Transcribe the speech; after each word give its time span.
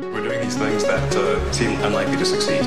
We're 0.00 0.22
doing 0.22 0.40
these 0.40 0.56
things 0.56 0.84
that 0.84 1.14
uh, 1.14 1.52
seem 1.52 1.78
unlikely 1.82 2.16
to 2.16 2.24
succeed. 2.24 2.62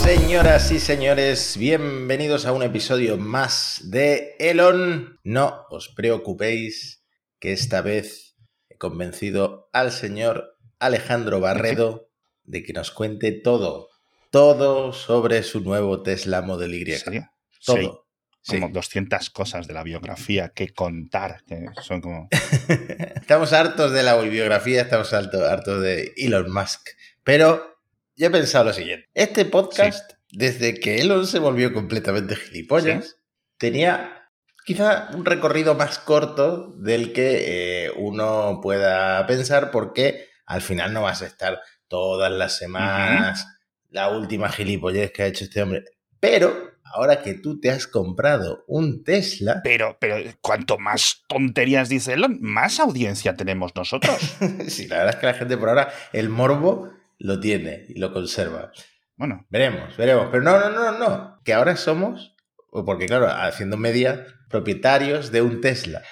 Señoras 0.00 0.70
y 0.70 0.78
señores, 0.78 1.56
bienvenidos 1.56 2.46
a 2.46 2.52
un 2.52 2.62
episodio 2.62 3.16
más 3.16 3.80
de 3.90 4.36
Elon. 4.38 5.18
No 5.24 5.66
os 5.70 5.88
preocupéis 5.88 7.02
que 7.40 7.52
esta 7.52 7.80
vez 7.80 8.36
he 8.68 8.76
convencido 8.76 9.68
al 9.72 9.90
señor 9.90 10.56
Alejandro 10.78 11.40
Barredo 11.40 12.10
de 12.44 12.62
que 12.62 12.72
nos 12.72 12.92
cuente 12.92 13.32
todo, 13.32 13.88
todo 14.30 14.92
sobre 14.92 15.42
su 15.42 15.60
nuevo 15.62 16.02
Tesla 16.02 16.42
Model 16.42 16.74
Y. 16.74 16.92
¿En 16.92 16.98
serio? 16.98 17.30
Todo. 17.66 18.06
Sí, 18.42 18.60
como 18.60 18.68
200 18.68 19.30
cosas 19.30 19.66
de 19.66 19.74
la 19.74 19.82
biografía 19.82 20.50
que 20.50 20.68
contar, 20.68 21.42
que 21.48 21.66
son 21.82 22.00
como... 22.00 22.28
estamos 23.16 23.52
hartos 23.52 23.90
de 23.90 24.04
la 24.04 24.16
biografía, 24.18 24.82
estamos 24.82 25.12
hartos, 25.12 25.42
hartos 25.42 25.82
de 25.82 26.12
Elon 26.16 26.52
Musk. 26.52 26.90
Pero 27.24 27.80
yo 28.14 28.28
he 28.28 28.30
pensado 28.30 28.66
lo 28.66 28.72
siguiente. 28.72 29.08
Este 29.14 29.46
podcast, 29.46 30.12
desde 30.30 30.74
que 30.74 30.98
Elon 30.98 31.26
se 31.26 31.40
volvió 31.40 31.72
completamente 31.72 32.36
gilipollas, 32.36 33.16
tenía 33.58 34.30
quizá 34.64 35.08
un 35.12 35.24
recorrido 35.24 35.74
más 35.74 35.98
corto 35.98 36.72
del 36.76 37.12
que 37.12 37.86
eh, 37.86 37.90
uno 37.96 38.60
pueda 38.62 39.26
pensar 39.26 39.72
porque 39.72 40.28
al 40.44 40.62
final 40.62 40.92
no 40.92 41.02
vas 41.02 41.22
a 41.22 41.26
estar 41.26 41.60
todas 41.88 42.30
las 42.30 42.56
semanas 42.56 43.46
la 43.90 44.08
última 44.08 44.50
gilipollez 44.50 45.12
que 45.12 45.22
ha 45.22 45.26
hecho 45.26 45.44
este 45.44 45.62
hombre. 45.62 45.84
Pero 46.20 46.75
ahora 46.94 47.22
que 47.22 47.34
tú 47.34 47.60
te 47.60 47.70
has 47.70 47.86
comprado 47.86 48.64
un 48.66 49.04
Tesla, 49.04 49.60
Pero, 49.62 49.96
pero 50.00 50.16
cuanto 50.40 50.78
más 50.78 51.22
tonterías 51.28 51.88
dice 51.88 52.14
Elon, 52.14 52.38
más 52.40 52.80
audiencia 52.80 53.36
tenemos 53.36 53.74
nosotros. 53.74 54.36
sí, 54.68 54.86
la 54.88 54.98
verdad 54.98 55.14
es 55.14 55.20
que 55.20 55.26
la 55.26 55.34
gente 55.34 55.56
por 55.56 55.68
ahora 55.68 55.92
el 56.12 56.28
morbo 56.28 56.90
lo 57.18 57.40
tiene 57.40 57.86
y 57.88 57.98
lo 57.98 58.12
conserva. 58.12 58.72
Bueno, 59.16 59.46
Veremos, 59.48 59.96
veremos. 59.96 60.28
Pero 60.30 60.42
no, 60.42 60.58
no, 60.58 60.70
no, 60.70 60.98
no. 60.98 61.40
Que 61.42 61.54
ahora 61.54 61.76
somos, 61.76 62.36
porque 62.70 63.06
claro, 63.06 63.28
haciendo 63.28 63.76
media, 63.76 64.26
propietarios 64.50 65.32
de 65.32 65.42
un 65.42 65.60
Tesla. 65.60 66.02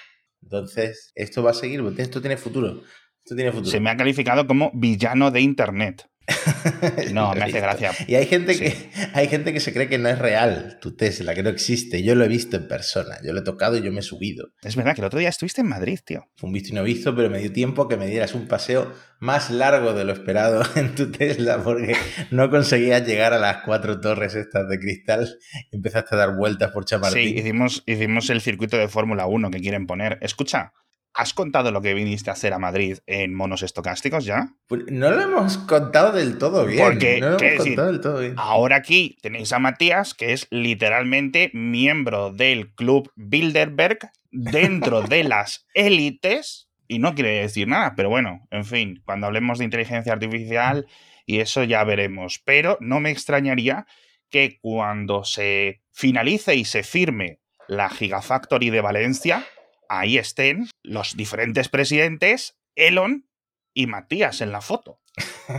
Entonces, 0.42 1.12
esto 1.14 1.42
va 1.42 1.50
a 1.50 1.54
seguir, 1.54 1.82
esto 1.98 2.20
tiene 2.20 2.36
futuro. 2.36 2.82
Esto 3.24 3.34
tiene 3.34 3.52
futuro. 3.52 3.70
se 3.70 3.80
me 3.80 3.90
ha 3.90 3.96
calificado 3.96 4.46
como 4.46 4.70
villano 4.74 5.30
de 5.30 5.40
Internet. 5.40 6.06
No, 7.12 7.34
me 7.34 7.42
hace 7.42 7.60
gracia. 7.60 7.92
Y 8.06 8.14
hay 8.14 8.26
gente, 8.26 8.54
Sí. 8.54 8.60
que, 8.60 8.90
hay 9.12 9.28
gente 9.28 9.52
que 9.52 9.60
se 9.60 9.72
cree 9.72 9.88
que 9.88 9.98
no 9.98 10.08
es 10.08 10.18
real 10.18 10.78
tu 10.80 10.96
Tesla, 10.96 11.34
que 11.34 11.42
no 11.42 11.50
existe. 11.50 12.02
Yo 12.02 12.14
lo 12.14 12.24
he 12.24 12.28
visto 12.28 12.56
en 12.56 12.68
persona, 12.68 13.16
yo 13.24 13.32
lo 13.32 13.40
he 13.40 13.44
tocado 13.44 13.76
y 13.76 13.82
yo 13.82 13.92
me 13.92 14.00
he 14.00 14.02
subido. 14.02 14.48
Es 14.62 14.76
verdad 14.76 14.94
que 14.94 15.00
el 15.00 15.06
otro 15.06 15.18
día 15.18 15.28
estuviste 15.28 15.60
en 15.60 15.68
Madrid, 15.68 15.98
tío. 16.04 16.26
Fue 16.36 16.48
un 16.48 16.54
visto 16.54 16.70
y 16.70 16.72
no 16.72 16.82
visto, 16.82 17.14
pero 17.14 17.30
me 17.30 17.38
dio 17.38 17.52
tiempo 17.52 17.88
que 17.88 17.96
me 17.96 18.06
dieras 18.06 18.34
un 18.34 18.46
paseo 18.48 18.92
más 19.20 19.50
largo 19.50 19.92
de 19.94 20.04
lo 20.04 20.12
esperado 20.12 20.62
en 20.76 20.94
tu 20.94 21.10
Tesla 21.10 21.62
porque 21.62 21.94
no 22.30 22.50
conseguías 22.50 23.06
llegar 23.06 23.32
a 23.32 23.38
las 23.38 23.58
cuatro 23.64 24.00
torres 24.00 24.34
estas 24.34 24.68
de 24.68 24.78
cristal 24.78 25.38
y 25.70 25.76
empezaste 25.76 26.14
a 26.14 26.18
dar 26.18 26.36
vueltas 26.36 26.70
por 26.72 26.84
Chamartín. 26.84 27.22
Sí, 27.34 27.38
hicimos, 27.38 27.82
hicimos 27.86 28.30
el 28.30 28.40
circuito 28.40 28.76
de 28.76 28.88
Fórmula 28.88 29.26
1 29.26 29.50
que 29.50 29.60
quieren 29.60 29.86
poner. 29.86 30.18
Escucha, 30.20 30.72
¿has 31.14 31.32
contado 31.32 31.70
lo 31.70 31.80
que 31.80 31.94
viniste 31.94 32.30
a 32.30 32.32
hacer 32.32 32.52
a 32.52 32.58
Madrid 32.58 32.98
en 33.06 33.34
monos 33.34 33.62
estocásticos 33.62 34.24
ya? 34.24 34.48
Pues 34.66 34.82
no 34.90 35.10
lo 35.10 35.20
hemos 35.22 35.58
contado 35.58 36.12
del 36.12 36.38
todo 36.38 36.66
bien. 36.66 36.84
Porque, 36.84 37.20
no 37.20 37.30
lo 37.30 37.36
¿qué 37.36 37.46
hemos 37.46 37.58
decir? 37.58 37.76
contado 37.76 37.92
del 37.92 38.00
todo 38.00 38.20
bien. 38.20 38.34
Ahora 38.36 38.76
aquí 38.76 39.16
tenéis 39.22 39.52
a 39.52 39.58
Matías, 39.58 40.14
que 40.14 40.32
es 40.32 40.46
literalmente 40.50 41.50
miembro 41.54 42.30
del 42.32 42.74
club 42.74 43.10
Bilderberg 43.14 43.98
dentro 44.30 45.02
de 45.02 45.24
las 45.24 45.66
élites. 45.74 46.68
Y 46.86 46.98
no 46.98 47.14
quiere 47.14 47.40
decir 47.40 47.66
nada, 47.66 47.94
pero 47.96 48.10
bueno, 48.10 48.46
en 48.50 48.64
fin, 48.64 49.02
cuando 49.06 49.26
hablemos 49.26 49.58
de 49.58 49.64
inteligencia 49.64 50.12
artificial 50.12 50.86
y 51.24 51.38
eso 51.40 51.64
ya 51.64 51.82
veremos. 51.84 52.42
Pero 52.44 52.76
no 52.80 53.00
me 53.00 53.10
extrañaría 53.10 53.86
que 54.30 54.58
cuando 54.60 55.24
se 55.24 55.80
finalice 55.92 56.56
y 56.56 56.64
se 56.64 56.82
firme 56.82 57.40
la 57.68 57.88
Gigafactory 57.88 58.68
de 58.68 58.80
Valencia, 58.82 59.46
ahí 59.88 60.18
estén 60.18 60.68
los 60.82 61.16
diferentes 61.16 61.68
presidentes, 61.68 62.56
Elon 62.76 63.26
y 63.74 63.86
Matías 63.86 64.40
en 64.40 64.52
la 64.52 64.60
foto. 64.60 65.00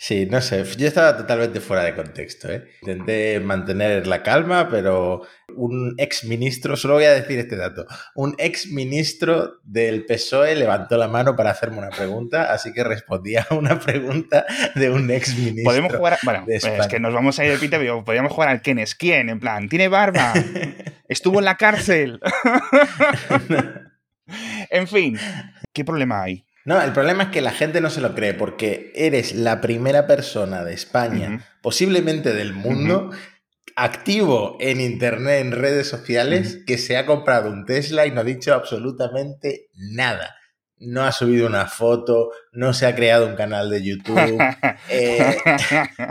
Sí, 0.00 0.26
no 0.30 0.40
sé, 0.40 0.62
yo 0.76 0.86
estaba 0.86 1.16
totalmente 1.16 1.58
fuera 1.60 1.82
de 1.82 1.92
contexto. 1.94 2.48
¿eh? 2.52 2.62
Intenté 2.82 3.40
mantener 3.40 4.06
la 4.06 4.22
calma, 4.22 4.68
pero 4.70 5.22
un 5.56 5.96
ex 5.98 6.22
ministro, 6.22 6.76
solo 6.76 6.94
voy 6.94 7.04
a 7.04 7.12
decir 7.12 7.36
este 7.40 7.56
dato, 7.56 7.84
un 8.14 8.36
ex 8.38 8.68
ministro 8.68 9.58
del 9.64 10.06
PSOE 10.06 10.54
levantó 10.54 10.96
la 10.96 11.08
mano 11.08 11.34
para 11.34 11.50
hacerme 11.50 11.78
una 11.78 11.90
pregunta, 11.90 12.52
así 12.52 12.72
que 12.72 12.84
respondía 12.84 13.44
a 13.50 13.54
una 13.56 13.80
pregunta 13.80 14.46
de 14.76 14.88
un 14.90 15.10
ex 15.10 15.36
ministro. 15.36 15.64
Podemos 15.64 15.96
jugar, 15.96 16.12
a- 16.14 16.18
bueno, 16.22 16.44
es 16.46 16.64
que 16.88 17.00
nos 17.00 17.12
vamos 17.12 17.36
a 17.40 17.44
ir 17.44 17.50
de 17.50 17.58
pita, 17.58 17.76
pero 17.78 18.04
podríamos 18.04 18.30
jugar 18.32 18.50
al 18.50 18.62
quién 18.62 18.78
es 18.78 18.94
quién, 18.94 19.28
en 19.30 19.40
plan, 19.40 19.68
tiene 19.68 19.88
barba, 19.88 20.32
estuvo 21.08 21.38
en 21.38 21.44
la 21.46 21.56
cárcel. 21.56 22.20
en 24.70 24.86
fin, 24.86 25.18
¿qué 25.72 25.84
problema 25.84 26.22
hay? 26.22 26.44
No, 26.64 26.80
el 26.82 26.92
problema 26.92 27.24
es 27.24 27.28
que 27.30 27.40
la 27.40 27.52
gente 27.52 27.80
no 27.80 27.88
se 27.88 28.02
lo 28.02 28.14
cree 28.14 28.34
porque 28.34 28.92
eres 28.94 29.34
la 29.34 29.60
primera 29.62 30.06
persona 30.06 30.64
de 30.64 30.74
España, 30.74 31.40
posiblemente 31.62 32.34
del 32.34 32.52
mundo, 32.52 33.10
activo 33.74 34.58
en 34.60 34.80
Internet, 34.80 35.40
en 35.40 35.52
redes 35.52 35.88
sociales, 35.88 36.58
que 36.66 36.76
se 36.76 36.98
ha 36.98 37.06
comprado 37.06 37.50
un 37.50 37.64
Tesla 37.64 38.06
y 38.06 38.10
no 38.10 38.20
ha 38.20 38.24
dicho 38.24 38.52
absolutamente 38.52 39.70
nada. 39.74 40.37
No 40.80 41.04
ha 41.04 41.12
subido 41.12 41.46
una 41.46 41.66
foto, 41.66 42.30
no 42.52 42.72
se 42.72 42.86
ha 42.86 42.94
creado 42.94 43.26
un 43.26 43.34
canal 43.34 43.68
de 43.68 43.82
YouTube, 43.82 44.38
eh, 44.88 45.36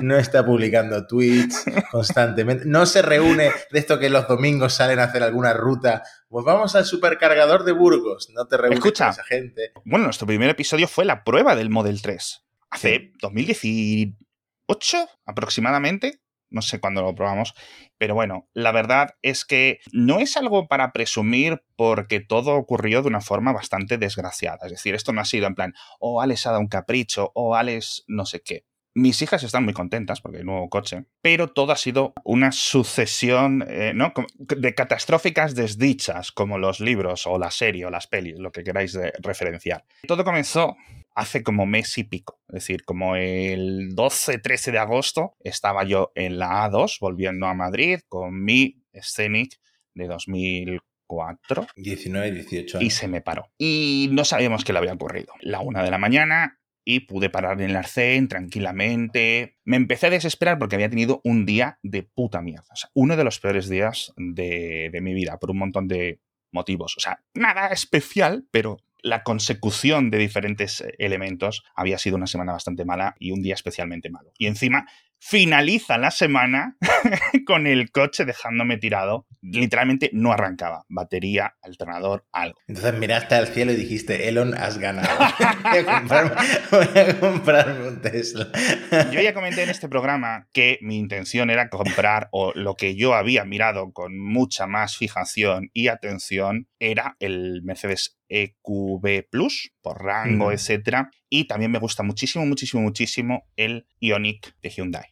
no 0.02 0.18
está 0.18 0.46
publicando 0.46 1.08
tweets 1.08 1.66
constantemente, 1.92 2.66
no 2.66 2.86
se 2.86 3.02
reúne 3.02 3.52
de 3.72 3.80
esto 3.80 3.98
que 4.00 4.10
los 4.10 4.28
domingos 4.28 4.74
salen 4.74 5.00
a 5.00 5.04
hacer 5.06 5.24
alguna 5.24 5.54
ruta. 5.54 6.04
Pues 6.30 6.44
vamos 6.46 6.76
al 6.76 6.86
supercargador 6.86 7.64
de 7.64 7.72
Burgos, 7.72 8.30
no 8.34 8.48
te 8.48 8.58
reúnes 8.58 8.80
Escucha. 8.80 9.06
con 9.06 9.14
esa 9.14 9.24
gente. 9.24 9.72
bueno, 9.86 10.06
nuestro 10.06 10.28
primer 10.28 10.50
episodio 10.50 10.88
fue 10.88 11.06
la 11.06 11.24
prueba 11.24 11.56
del 11.56 11.70
Model 11.70 12.02
3. 12.02 12.44
Hace 12.70 13.14
2018 13.22 15.08
aproximadamente. 15.26 16.22
No 16.50 16.62
sé 16.62 16.80
cuándo 16.80 17.02
lo 17.02 17.14
probamos. 17.16 17.54
Pero 17.98 18.16
bueno, 18.16 18.48
la 18.54 18.72
verdad 18.72 19.16
es 19.22 19.44
que 19.46 19.80
no 19.92 20.20
es 20.20 20.38
algo 20.38 20.68
para 20.68 20.92
presumir 20.92 21.64
porque 21.76 22.20
todo 22.20 22.56
ocurrió 22.56 23.02
de 23.02 23.08
una 23.10 23.22
forma 23.22 23.52
bastante 23.54 23.98
desgraciada. 23.98 24.60
Es 24.66 24.72
decir, 24.72 24.96
esto 24.96 25.14
no 25.14 25.22
ha 25.22 25.26
sido 25.26 25.48
en 25.48 25.56
plan, 25.56 25.74
o 26.00 26.22
Alex 26.22 26.48
ha 26.48 26.52
dado 26.52 26.62
un 26.62 26.68
capricho, 26.68 27.32
o 27.36 27.56
Alex 27.56 28.04
no 28.08 28.26
sé 28.26 28.42
qué. 28.42 28.66
Mis 28.94 29.22
hijas 29.22 29.44
están 29.44 29.64
muy 29.64 29.74
contentas 29.76 30.22
porque 30.22 30.40
hay 30.40 30.44
nuevo 30.44 30.70
coche, 30.70 31.06
pero 31.22 31.50
todo 31.50 31.72
ha 31.72 31.76
sido 31.76 32.14
una 32.24 32.52
sucesión 32.52 33.64
eh, 33.68 33.92
¿no? 33.94 34.12
De 34.40 34.74
catastróficas 34.74 35.54
desdichas, 35.54 36.32
como 36.32 36.58
los 36.58 36.80
libros 36.80 37.28
o 37.28 37.38
la 37.38 37.52
serie 37.52 37.86
o 37.86 37.92
las 37.92 38.08
pelis, 38.08 38.40
lo 38.40 38.52
que 38.52 38.64
queráis 38.64 38.94
de- 38.94 39.14
referenciar. 39.20 39.86
Todo 40.08 40.24
comenzó 40.24 40.76
hace 41.18 41.42
como 41.42 41.66
mes 41.66 41.98
y 41.98 42.04
pico, 42.04 42.40
es 42.50 42.54
decir, 42.54 42.86
como 42.86 43.16
el 43.16 43.96
12-13 43.96 44.72
de 44.72 44.78
agosto 44.78 45.36
estaba 45.40 45.84
yo 45.84 46.12
en 46.14 46.38
la 46.38 46.70
A2 46.70 47.00
volviendo 47.02 47.48
a 47.48 47.56
Madrid 47.56 48.00
con 48.08 48.44
mi 48.44 48.84
Scenic 48.94 49.60
de 49.96 50.08
2004 50.08 51.68
19, 51.76 52.32
18 52.32 52.78
y 52.78 52.82
años. 52.82 52.94
se 52.94 53.08
me 53.08 53.22
paró. 53.22 53.52
Y 53.58 54.10
no 54.12 54.26
sabíamos 54.26 54.64
qué 54.64 54.74
le 54.74 54.80
había 54.80 54.94
ocurrido. 54.94 55.34
La 55.42 55.60
una 55.62 55.84
de 55.84 55.90
la 55.90 55.98
mañana 55.98 56.60
y 56.86 57.02
pude 57.02 57.32
parar 57.32 57.60
en 57.62 57.72
el 57.72 57.76
arcén 57.76 58.28
tranquilamente. 58.28 59.58
Me 59.66 59.76
empecé 59.76 60.08
a 60.08 60.12
desesperar 60.12 60.60
porque 60.60 60.76
había 60.76 60.90
tenido 60.90 61.20
un 61.24 61.48
día 61.48 61.80
de 61.82 62.04
puta 62.04 62.42
mierda. 62.42 62.68
O 62.72 62.76
sea, 62.76 62.92
uno 62.94 63.18
de 63.18 63.24
los 63.24 63.40
peores 63.40 63.70
días 63.70 64.14
de, 64.18 64.90
de 64.92 65.02
mi 65.02 65.16
vida 65.16 65.40
por 65.40 65.50
un 65.50 65.58
montón 65.58 65.88
de 65.88 66.22
motivos. 66.52 66.96
O 66.96 67.00
sea, 67.00 67.24
nada 67.34 67.70
especial, 67.70 68.46
pero 68.52 68.78
la 69.08 69.24
consecución 69.24 70.12
de 70.12 70.18
diferentes 70.18 70.82
eh, 70.82 70.94
elementos 71.00 71.64
había 71.76 71.98
sido 71.98 72.16
una 72.16 72.28
semana 72.28 72.54
bastante 72.54 72.86
mala 72.86 73.16
y 73.20 73.32
un 73.32 73.42
día 73.42 73.56
especialmente 73.56 74.10
malo. 74.10 74.32
Y 74.38 74.48
encima 74.48 74.86
finaliza 75.20 75.98
la 75.98 76.12
semana 76.12 76.78
con 77.46 77.68
el 77.68 77.92
coche 77.92 78.26
dejándome 78.26 78.78
tirado. 78.78 79.26
Literalmente 79.42 80.10
no 80.14 80.32
arrancaba. 80.32 80.86
Batería, 80.90 81.56
alternador, 81.62 82.26
algo. 82.32 82.60
Entonces 82.68 82.94
miraste 83.00 83.36
al 83.36 83.48
cielo 83.48 83.72
y 83.72 83.76
dijiste, 83.76 84.28
Elon, 84.28 84.54
has 84.54 84.78
ganado. 84.78 85.08
voy, 85.64 85.80
a 85.80 85.86
comprarme, 85.86 86.32
voy 86.72 87.02
a 87.02 87.20
comprarme 87.20 87.88
un 87.88 88.02
Tesla. 88.02 88.50
Yo 89.12 89.22
ya 89.22 89.34
comenté 89.34 89.64
en 89.64 89.70
este 89.70 89.90
programa 89.90 90.48
que 90.54 90.78
mi 90.82 90.98
intención 90.98 91.50
era 91.50 91.70
comprar, 91.70 92.30
o 92.32 92.52
lo 92.56 92.76
que 92.76 92.96
yo 92.96 93.14
había 93.14 93.44
mirado 93.46 93.92
con 93.92 94.18
mucha 94.18 94.68
más 94.68 94.98
fijación 94.98 95.70
y 95.74 95.88
atención, 95.88 96.68
era 96.80 97.16
el 97.20 97.62
Mercedes 97.64 98.20
EQB 98.30 99.30
Plus, 99.30 99.72
por 99.82 100.04
rango, 100.04 100.46
Ujú. 100.46 100.54
etcétera. 100.54 101.10
Y 101.30 101.46
también 101.46 101.72
me 101.72 101.80
gusta 101.80 102.04
muchísimo, 102.04 102.46
muchísimo, 102.46 102.82
muchísimo 102.84 103.48
el 103.56 103.88
Ioniq 104.00 104.54
de 104.62 104.70
Hyundai. 104.70 105.06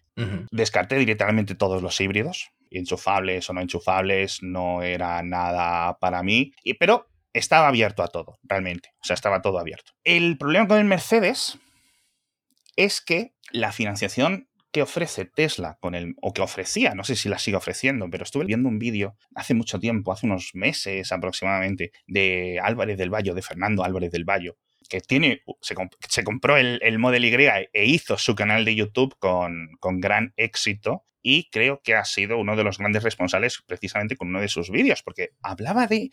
Descarté 0.52 0.96
directamente 0.98 1.56
todos 1.56 1.82
los 1.82 2.00
híbridos, 2.00 2.50
enchufables 2.72 3.50
o 3.50 3.54
no 3.54 3.62
enchufables, 3.62 4.42
no 4.42 4.82
era 4.82 5.22
nada 5.24 5.98
para 6.00 6.24
mí, 6.24 6.54
y, 6.64 6.76
pero 6.76 7.08
estaba 7.34 7.68
abierto 7.68 8.02
a 8.02 8.08
todo, 8.08 8.40
realmente. 8.44 8.92
O 9.02 9.06
sea, 9.06 9.14
estaba 9.14 9.42
todo 9.42 9.60
abierto. 9.60 9.92
El 10.06 10.38
problema 10.38 10.68
con 10.70 10.78
el 10.78 10.86
Mercedes 10.86 11.60
es 12.78 13.02
que 13.02 13.34
la 13.52 13.72
financiación 13.74 14.48
que 14.76 14.82
ofrece 14.82 15.24
Tesla 15.24 15.78
con 15.80 15.96
el, 15.96 16.16
o 16.22 16.34
que 16.34 16.42
ofrecía, 16.42 16.96
no 16.96 17.06
sé 17.06 17.16
si 17.16 17.30
la 17.30 17.40
sigue 17.40 17.56
ofreciendo, 17.56 18.10
pero 18.10 18.26
estuve 18.26 18.44
viendo 18.44 18.68
un 18.68 18.78
vídeo 18.78 19.16
hace 19.34 19.54
mucho 19.54 19.80
tiempo, 19.80 20.12
hace 20.12 20.26
unos 20.26 20.52
meses 20.54 21.14
aproximadamente, 21.14 21.94
de 22.08 22.60
Álvarez 22.62 22.98
del 22.98 23.10
Valle, 23.10 23.34
de 23.34 23.42
Fernando 23.42 23.86
Álvarez 23.86 24.12
del 24.12 24.26
Valle, 24.26 24.52
que 24.90 25.00
tiene, 25.00 25.44
se, 25.62 25.76
compró 26.26 26.58
el, 26.58 26.80
el, 26.82 27.00
Model 27.00 27.24
Y 27.24 27.34
e 27.72 27.86
hizo 27.86 28.18
su 28.18 28.36
canal 28.36 28.66
de 28.66 28.76
YouTube 28.76 29.16
con, 29.18 29.70
con 29.80 30.02
gran 30.02 30.34
éxito 30.36 31.06
y 31.22 31.50
creo 31.52 31.80
que 31.82 31.96
ha 31.96 32.04
sido 32.04 32.38
uno 32.38 32.58
de 32.58 32.66
los 32.66 32.78
grandes 32.78 33.04
responsables 33.04 33.64
precisamente 33.66 34.18
con 34.18 34.28
uno 34.28 34.42
de 34.42 34.50
sus 34.50 34.70
vídeos, 34.70 35.04
porque 35.04 35.30
hablaba 35.42 35.88
de 35.88 36.10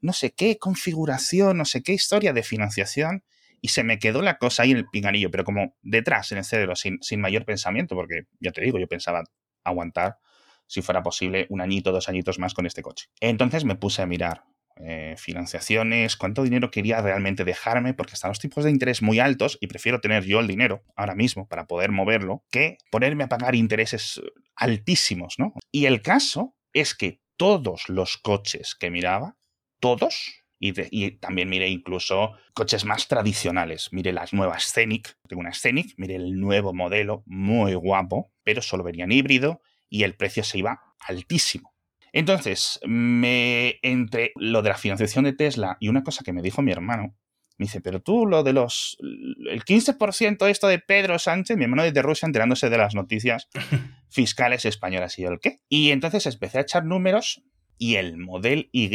no 0.00 0.12
sé 0.12 0.30
qué 0.30 0.58
configuración, 0.58 1.58
no 1.58 1.64
sé 1.64 1.82
qué 1.82 1.94
historia 1.94 2.32
de 2.32 2.44
financiación 2.44 3.24
y 3.60 3.68
se 3.68 3.84
me 3.84 3.98
quedó 3.98 4.22
la 4.22 4.38
cosa 4.38 4.62
ahí 4.62 4.72
en 4.72 4.78
el 4.78 4.86
pinganillo, 4.86 5.30
pero 5.30 5.44
como 5.44 5.76
detrás, 5.82 6.32
en 6.32 6.38
el 6.38 6.44
cerebro, 6.44 6.76
sin, 6.76 6.98
sin 7.02 7.20
mayor 7.20 7.44
pensamiento, 7.44 7.94
porque 7.94 8.22
ya 8.40 8.52
te 8.52 8.60
digo, 8.60 8.78
yo 8.78 8.88
pensaba 8.88 9.24
aguantar, 9.64 10.18
si 10.66 10.82
fuera 10.82 11.02
posible, 11.02 11.46
un 11.48 11.60
añito, 11.60 11.92
dos 11.92 12.08
añitos 12.08 12.38
más 12.38 12.54
con 12.54 12.66
este 12.66 12.82
coche. 12.82 13.06
Entonces 13.20 13.64
me 13.64 13.76
puse 13.76 14.02
a 14.02 14.06
mirar 14.06 14.44
eh, 14.78 15.14
financiaciones, 15.16 16.16
cuánto 16.16 16.42
dinero 16.42 16.70
quería 16.70 17.00
realmente 17.00 17.44
dejarme, 17.44 17.94
porque 17.94 18.12
están 18.12 18.30
los 18.30 18.40
tipos 18.40 18.62
de 18.62 18.70
interés 18.70 19.00
muy 19.00 19.20
altos 19.20 19.56
y 19.60 19.68
prefiero 19.68 20.00
tener 20.02 20.24
yo 20.24 20.38
el 20.40 20.46
dinero 20.46 20.84
ahora 20.96 21.14
mismo 21.14 21.48
para 21.48 21.66
poder 21.66 21.92
moverlo 21.92 22.44
que 22.50 22.76
ponerme 22.90 23.24
a 23.24 23.28
pagar 23.28 23.54
intereses 23.54 24.20
altísimos, 24.54 25.36
¿no? 25.38 25.54
Y 25.72 25.86
el 25.86 26.02
caso 26.02 26.54
es 26.74 26.94
que 26.94 27.20
todos 27.38 27.88
los 27.88 28.18
coches 28.18 28.74
que 28.74 28.90
miraba, 28.90 29.36
todos, 29.80 30.44
y, 30.58 31.10
también 31.18 31.48
mire 31.48 31.68
incluso 31.68 32.32
coches 32.54 32.84
más 32.84 33.08
tradicionales. 33.08 33.88
Mire 33.92 34.12
las 34.12 34.32
nuevas 34.32 34.64
Scenic. 34.64 35.18
Tengo 35.28 35.40
una 35.40 35.52
Scenic, 35.52 35.94
mire 35.96 36.16
el 36.16 36.38
nuevo 36.38 36.72
modelo, 36.72 37.22
muy 37.26 37.74
guapo, 37.74 38.32
pero 38.42 38.62
solo 38.62 38.84
venían 38.84 39.12
híbrido 39.12 39.60
y 39.88 40.04
el 40.04 40.14
precio 40.14 40.42
se 40.42 40.58
iba 40.58 40.80
altísimo. 41.00 41.74
Entonces, 42.12 42.80
me 42.86 43.78
entre 43.82 44.32
lo 44.36 44.62
de 44.62 44.70
la 44.70 44.78
financiación 44.78 45.24
de 45.24 45.34
Tesla 45.34 45.76
y 45.80 45.88
una 45.88 46.02
cosa 46.02 46.24
que 46.24 46.32
me 46.32 46.42
dijo 46.42 46.62
mi 46.62 46.72
hermano, 46.72 47.14
me 47.58 47.64
dice, 47.64 47.80
pero 47.80 48.00
tú 48.00 48.26
lo 48.26 48.42
de 48.42 48.52
los... 48.52 48.98
El 49.50 49.64
15% 49.64 50.48
esto 50.48 50.68
de 50.68 50.78
Pedro 50.78 51.18
Sánchez, 51.18 51.56
mi 51.56 51.64
hermano 51.64 51.82
desde 51.82 52.02
Rusia 52.02 52.26
enterándose 52.26 52.68
de 52.68 52.78
las 52.78 52.94
noticias 52.94 53.48
fiscales 54.10 54.64
españolas 54.64 55.18
y 55.18 55.22
yo 55.22 55.30
el 55.30 55.40
qué. 55.40 55.60
Y 55.68 55.90
entonces 55.90 56.26
empecé 56.26 56.58
a 56.58 56.62
echar 56.62 56.84
números 56.84 57.42
y 57.78 57.96
el 57.96 58.16
modelo 58.16 58.64
Y 58.72 58.90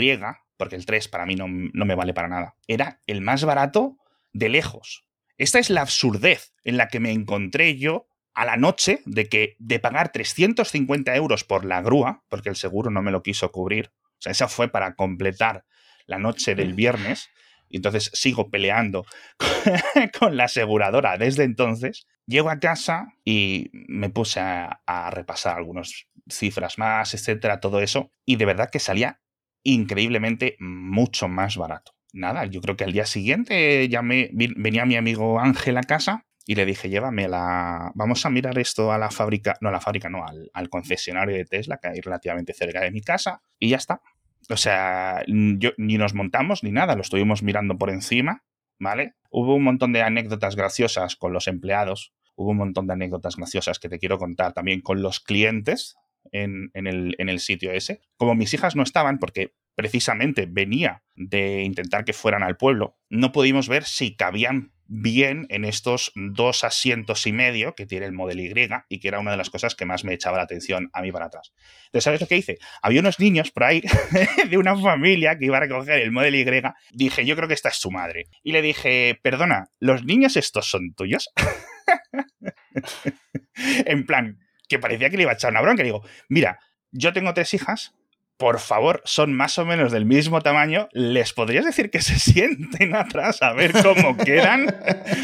porque 0.57 0.75
el 0.75 0.86
3 0.86 1.07
para 1.07 1.25
mí 1.25 1.36
no, 1.36 1.48
me 1.48 1.95
vale 1.95 2.13
para 2.13 2.28
nada. 2.28 2.56
Era 2.68 3.01
el 3.07 3.22
más 3.22 3.44
barato 3.44 3.98
de 4.31 4.50
lejos. 4.50 5.06
Esta 5.38 5.60
es 5.60 5.69
la 5.69 5.81
absurdez 5.81 6.54
en 6.63 6.78
la 6.78 6.88
que 6.88 7.00
me 7.00 7.12
encontré 7.12 7.78
yo 7.78 8.07
a 8.33 8.45
la 8.45 8.57
noche 8.57 9.01
de 9.06 9.28
que 9.28 9.56
de 9.60 9.80
pagar 9.80 10.12
350 10.12 11.16
euros 11.16 11.44
por 11.44 11.66
la 11.66 11.81
grúa, 11.81 12.24
porque 12.30 12.50
el 12.50 12.56
seguro 12.56 12.92
no 12.92 13.01
me 13.01 13.12
lo 13.12 13.24
quiso 13.24 13.51
cubrir, 13.51 13.92
o 14.22 14.22
sea, 14.22 14.31
esa 14.31 14.48
fue 14.48 14.68
para 14.69 14.95
completar 14.95 15.66
la 16.06 16.19
noche 16.19 16.54
del 16.54 16.74
viernes, 16.74 17.30
y 17.71 17.77
entonces 17.77 18.12
sigo 18.13 18.50
peleando 18.50 19.06
con 20.19 20.38
la 20.38 20.45
aseguradora 20.45 21.18
desde 21.18 21.44
entonces. 21.44 22.06
Llego 22.27 22.50
a 22.50 22.59
casa 22.59 23.13
y 23.25 23.69
me 23.71 24.09
puse 24.09 24.39
a, 24.39 25.09
repasar 25.12 25.57
algunas 25.57 26.07
cifras 26.29 26.77
más, 26.77 27.13
etcétera, 27.13 27.59
todo 27.59 27.81
eso, 27.81 28.12
y 28.25 28.35
de 28.35 28.45
verdad 28.45 28.69
que 28.71 28.79
salía 28.79 29.19
increíblemente 29.63 30.56
mucho 30.59 31.27
más 31.27 31.57
barato. 31.57 31.94
Nada, 32.13 32.45
yo 32.45 32.62
creo 32.62 32.75
que 32.75 32.83
al 32.83 32.94
día 32.94 33.06
siguiente 33.06 33.88
llamé, 33.89 34.29
venía 34.33 34.85
mi 34.85 34.95
amigo 34.95 35.39
Ángel 35.39 35.77
a 35.77 35.83
casa 35.83 36.25
y 36.45 36.56
le 36.56 36.65
dije, 36.65 36.89
llévame 36.89 37.27
la... 37.27 37.91
Vamos 37.95 38.25
a 38.25 38.29
mirar 38.29 38.57
esto 38.57 38.91
a 38.91 38.97
la 38.97 39.12
fábrica, 39.12 39.57
no 39.62 39.69
a 39.69 39.71
la 39.71 39.79
fábrica, 39.79 40.09
no, 40.09 40.25
al, 40.25 40.69
concesionario 40.69 41.35
de 41.35 41.45
Tesla, 41.45 41.77
que 41.77 41.89
hay 41.89 42.01
relativamente 42.01 42.53
cerca 42.53 42.81
de 42.81 42.91
mi 42.91 43.01
casa, 43.01 43.41
y 43.59 43.69
ya 43.69 43.77
está. 43.77 44.01
O 44.49 44.57
sea, 44.57 45.23
ni 45.27 45.97
nos 45.97 46.13
montamos 46.13 46.63
ni 46.63 46.71
nada, 46.71 46.95
lo 46.95 47.01
estuvimos 47.01 47.43
mirando 47.43 47.77
por 47.77 47.89
encima, 47.89 48.43
¿vale? 48.79 49.15
Hubo 49.29 49.55
un 49.55 49.63
montón 49.63 49.93
de 49.93 50.01
anécdotas 50.01 50.55
graciosas 50.55 51.15
con 51.15 51.33
los 51.33 51.47
empleados, 51.47 52.13
hubo 52.35 52.51
un 52.51 52.57
montón 52.57 52.88
de 52.88 52.93
anécdotas 52.93 53.35
graciosas 53.35 53.79
que 53.79 53.89
te 53.89 53.99
quiero 53.99 54.17
contar 54.17 54.53
también 54.53 54.81
con 54.81 55.01
los 55.01 55.19
clientes 55.19 55.95
en, 56.31 56.71
el, 56.73 57.15
en 57.17 57.29
el 57.29 57.39
sitio 57.39 57.71
ese. 57.71 58.01
Como 58.17 58.35
mis 58.35 58.53
hijas 58.53 58.75
no 58.75 58.83
estaban, 58.83 59.19
porque 59.19 59.53
precisamente 59.75 60.47
venía 60.49 61.03
de 61.15 61.63
intentar 61.63 62.03
que 62.03 62.13
fueran 62.13 62.44
al 62.44 62.57
pueblo, 62.57 62.97
no 63.09 63.31
pudimos 63.31 63.69
ver 63.69 63.83
si 63.83 64.15
cabían 64.15 64.73
bien 64.93 65.45
en 65.47 65.63
estos 65.63 66.11
dos 66.15 66.65
asientos 66.65 67.25
y 67.25 67.31
medio 67.31 67.75
que 67.75 67.85
tiene 67.85 68.05
el 68.05 68.11
Model 68.11 68.41
Y 68.41 68.51
y 68.89 68.99
que 68.99 69.07
era 69.07 69.19
una 69.19 69.31
de 69.31 69.38
las 69.38 69.49
cosas 69.49 69.73
que 69.73 69.85
más 69.85 70.03
me 70.03 70.13
echaba 70.13 70.35
la 70.35 70.43
atención 70.43 70.89
a 70.91 71.01
mí 71.01 71.13
para 71.13 71.27
atrás. 71.27 71.53
Entonces, 71.85 72.03
¿sabes 72.03 72.19
lo 72.19 72.27
que 72.27 72.35
hice? 72.35 72.57
Había 72.81 72.99
unos 72.99 73.17
niños 73.17 73.51
por 73.51 73.63
ahí 73.63 73.81
de 74.49 74.57
una 74.57 74.75
familia 74.75 75.38
que 75.38 75.45
iba 75.45 75.55
a 75.55 75.61
recoger 75.61 76.01
el 76.01 76.11
Model 76.11 76.35
Y. 76.35 76.45
Dije, 76.91 77.25
yo 77.25 77.38
creo 77.38 77.47
que 77.47 77.53
esta 77.53 77.69
es 77.69 77.77
su 77.77 77.89
madre. 77.89 78.25
Y 78.43 78.51
le 78.51 78.61
dije, 78.61 79.17
perdona, 79.23 79.69
¿los 79.79 80.03
niños 80.03 80.35
estos 80.35 80.69
son 80.69 80.94
tuyos? 80.94 81.29
en 83.85 84.05
plan, 84.05 84.39
que 84.67 84.77
parecía 84.77 85.09
que 85.09 85.15
le 85.15 85.23
iba 85.23 85.31
a 85.31 85.35
echar 85.35 85.51
una 85.51 85.61
bronca. 85.61 85.83
Le 85.83 85.87
digo, 85.87 86.03
mira, 86.27 86.59
yo 86.91 87.13
tengo 87.13 87.33
tres 87.33 87.53
hijas, 87.53 87.95
por 88.41 88.59
favor, 88.59 89.03
son 89.05 89.33
más 89.33 89.59
o 89.59 89.67
menos 89.67 89.91
del 89.91 90.05
mismo 90.05 90.41
tamaño. 90.41 90.89
¿Les 90.93 91.31
podrías 91.31 91.63
decir 91.63 91.91
que 91.91 92.01
se 92.01 92.17
sienten 92.19 92.95
atrás 92.95 93.43
a 93.43 93.53
ver 93.53 93.71
cómo 93.71 94.17
quedan? 94.17 94.67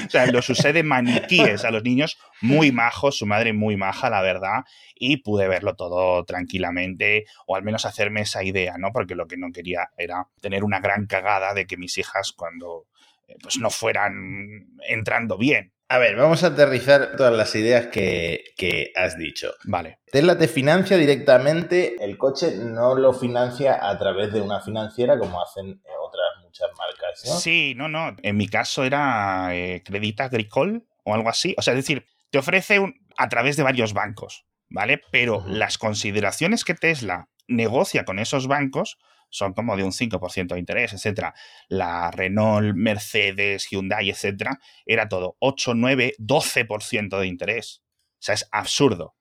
o 0.06 0.10
sea, 0.12 0.28
los 0.28 0.48
usé 0.52 0.72
de 0.72 0.84
maniquíes 0.84 1.66
a 1.66 1.72
los 1.72 1.82
niños, 1.82 2.20
muy 2.42 2.72
majos, 2.72 3.18
su 3.18 3.26
madre 3.26 3.54
muy 3.54 3.76
maja, 3.76 4.12
la 4.12 4.22
verdad, 4.22 4.66
y 4.94 5.18
pude 5.18 5.48
verlo 5.48 5.76
todo 5.76 6.26
tranquilamente, 6.26 7.26
o 7.48 7.56
al 7.56 7.64
menos 7.64 7.86
hacerme 7.88 8.22
esa 8.22 8.44
idea, 8.44 8.78
¿no? 8.78 8.92
Porque 8.94 9.16
lo 9.16 9.26
que 9.26 9.38
no 9.38 9.52
quería 9.52 9.90
era 9.98 10.28
tener 10.40 10.64
una 10.64 10.80
gran 10.80 11.08
cagada 11.08 11.56
de 11.56 11.66
que 11.66 11.76
mis 11.76 11.98
hijas, 11.98 12.34
cuando 12.34 12.86
eh, 13.28 13.34
pues 13.42 13.58
no 13.58 13.72
fueran 13.72 14.78
entrando 14.88 15.40
bien, 15.40 15.74
a 15.90 15.98
ver, 16.00 16.18
vamos 16.18 16.44
a 16.44 16.48
aterrizar 16.48 17.16
todas 17.16 17.34
las 17.34 17.56
ideas 17.56 17.88
que, 17.88 18.92
has 18.96 19.18
dicho. 19.18 19.54
Vale. 19.64 20.00
Tesla 20.12 20.38
te 20.38 20.48
financia 20.48 20.98
directamente, 20.98 21.96
el 22.04 22.18
coche 22.18 22.56
no 22.58 22.96
lo 22.96 23.14
financia 23.14 23.80
a 23.82 23.98
través 23.98 24.34
de 24.34 24.42
una 24.42 24.60
financiera 24.60 25.18
como 25.18 25.42
hacen 25.42 25.82
otras 26.06 26.44
muchas 26.44 26.68
marcas, 26.78 27.24
¿no? 27.26 27.40
Sí, 27.40 27.74
no, 27.76 27.88
no. 27.88 28.16
En 28.22 28.36
mi 28.36 28.48
caso 28.48 28.84
era 28.84 29.56
eh, 29.56 29.82
Credit 29.86 30.22
Agricole 30.22 30.82
o 31.04 31.14
algo 31.14 31.30
así. 31.30 31.56
O 31.58 31.62
sea, 31.62 31.74
es 31.74 31.80
decir, 31.80 32.06
te 32.32 32.38
ofrece 32.38 32.80
un, 32.80 32.94
a 33.18 33.30
través 33.30 33.56
de 33.56 33.64
varios 33.64 33.94
bancos, 33.94 34.46
¿vale? 34.70 35.02
Pero 35.12 35.44
las 35.48 35.78
consideraciones 35.78 36.66
que 36.66 36.74
Tesla 36.74 37.30
negocia 37.48 38.04
con 38.04 38.20
esos 38.20 38.48
bancos 38.48 38.98
son 39.30 39.54
como 39.54 39.76
de 39.78 39.84
un 39.84 39.92
5% 39.92 40.54
de 40.54 40.60
interés, 40.60 40.94
etcétera. 40.94 41.34
La 41.68 42.12
Renault, 42.12 42.76
Mercedes, 42.76 43.68
Hyundai, 43.70 44.10
etcétera, 44.10 44.60
era 44.86 45.10
todo 45.10 45.38
8, 45.40 45.74
9, 45.76 46.14
12% 46.20 47.20
de 47.20 47.28
interés. 47.28 47.84
O 48.14 48.22
sea, 48.22 48.36
es 48.36 48.48
absurdo. 48.52 49.16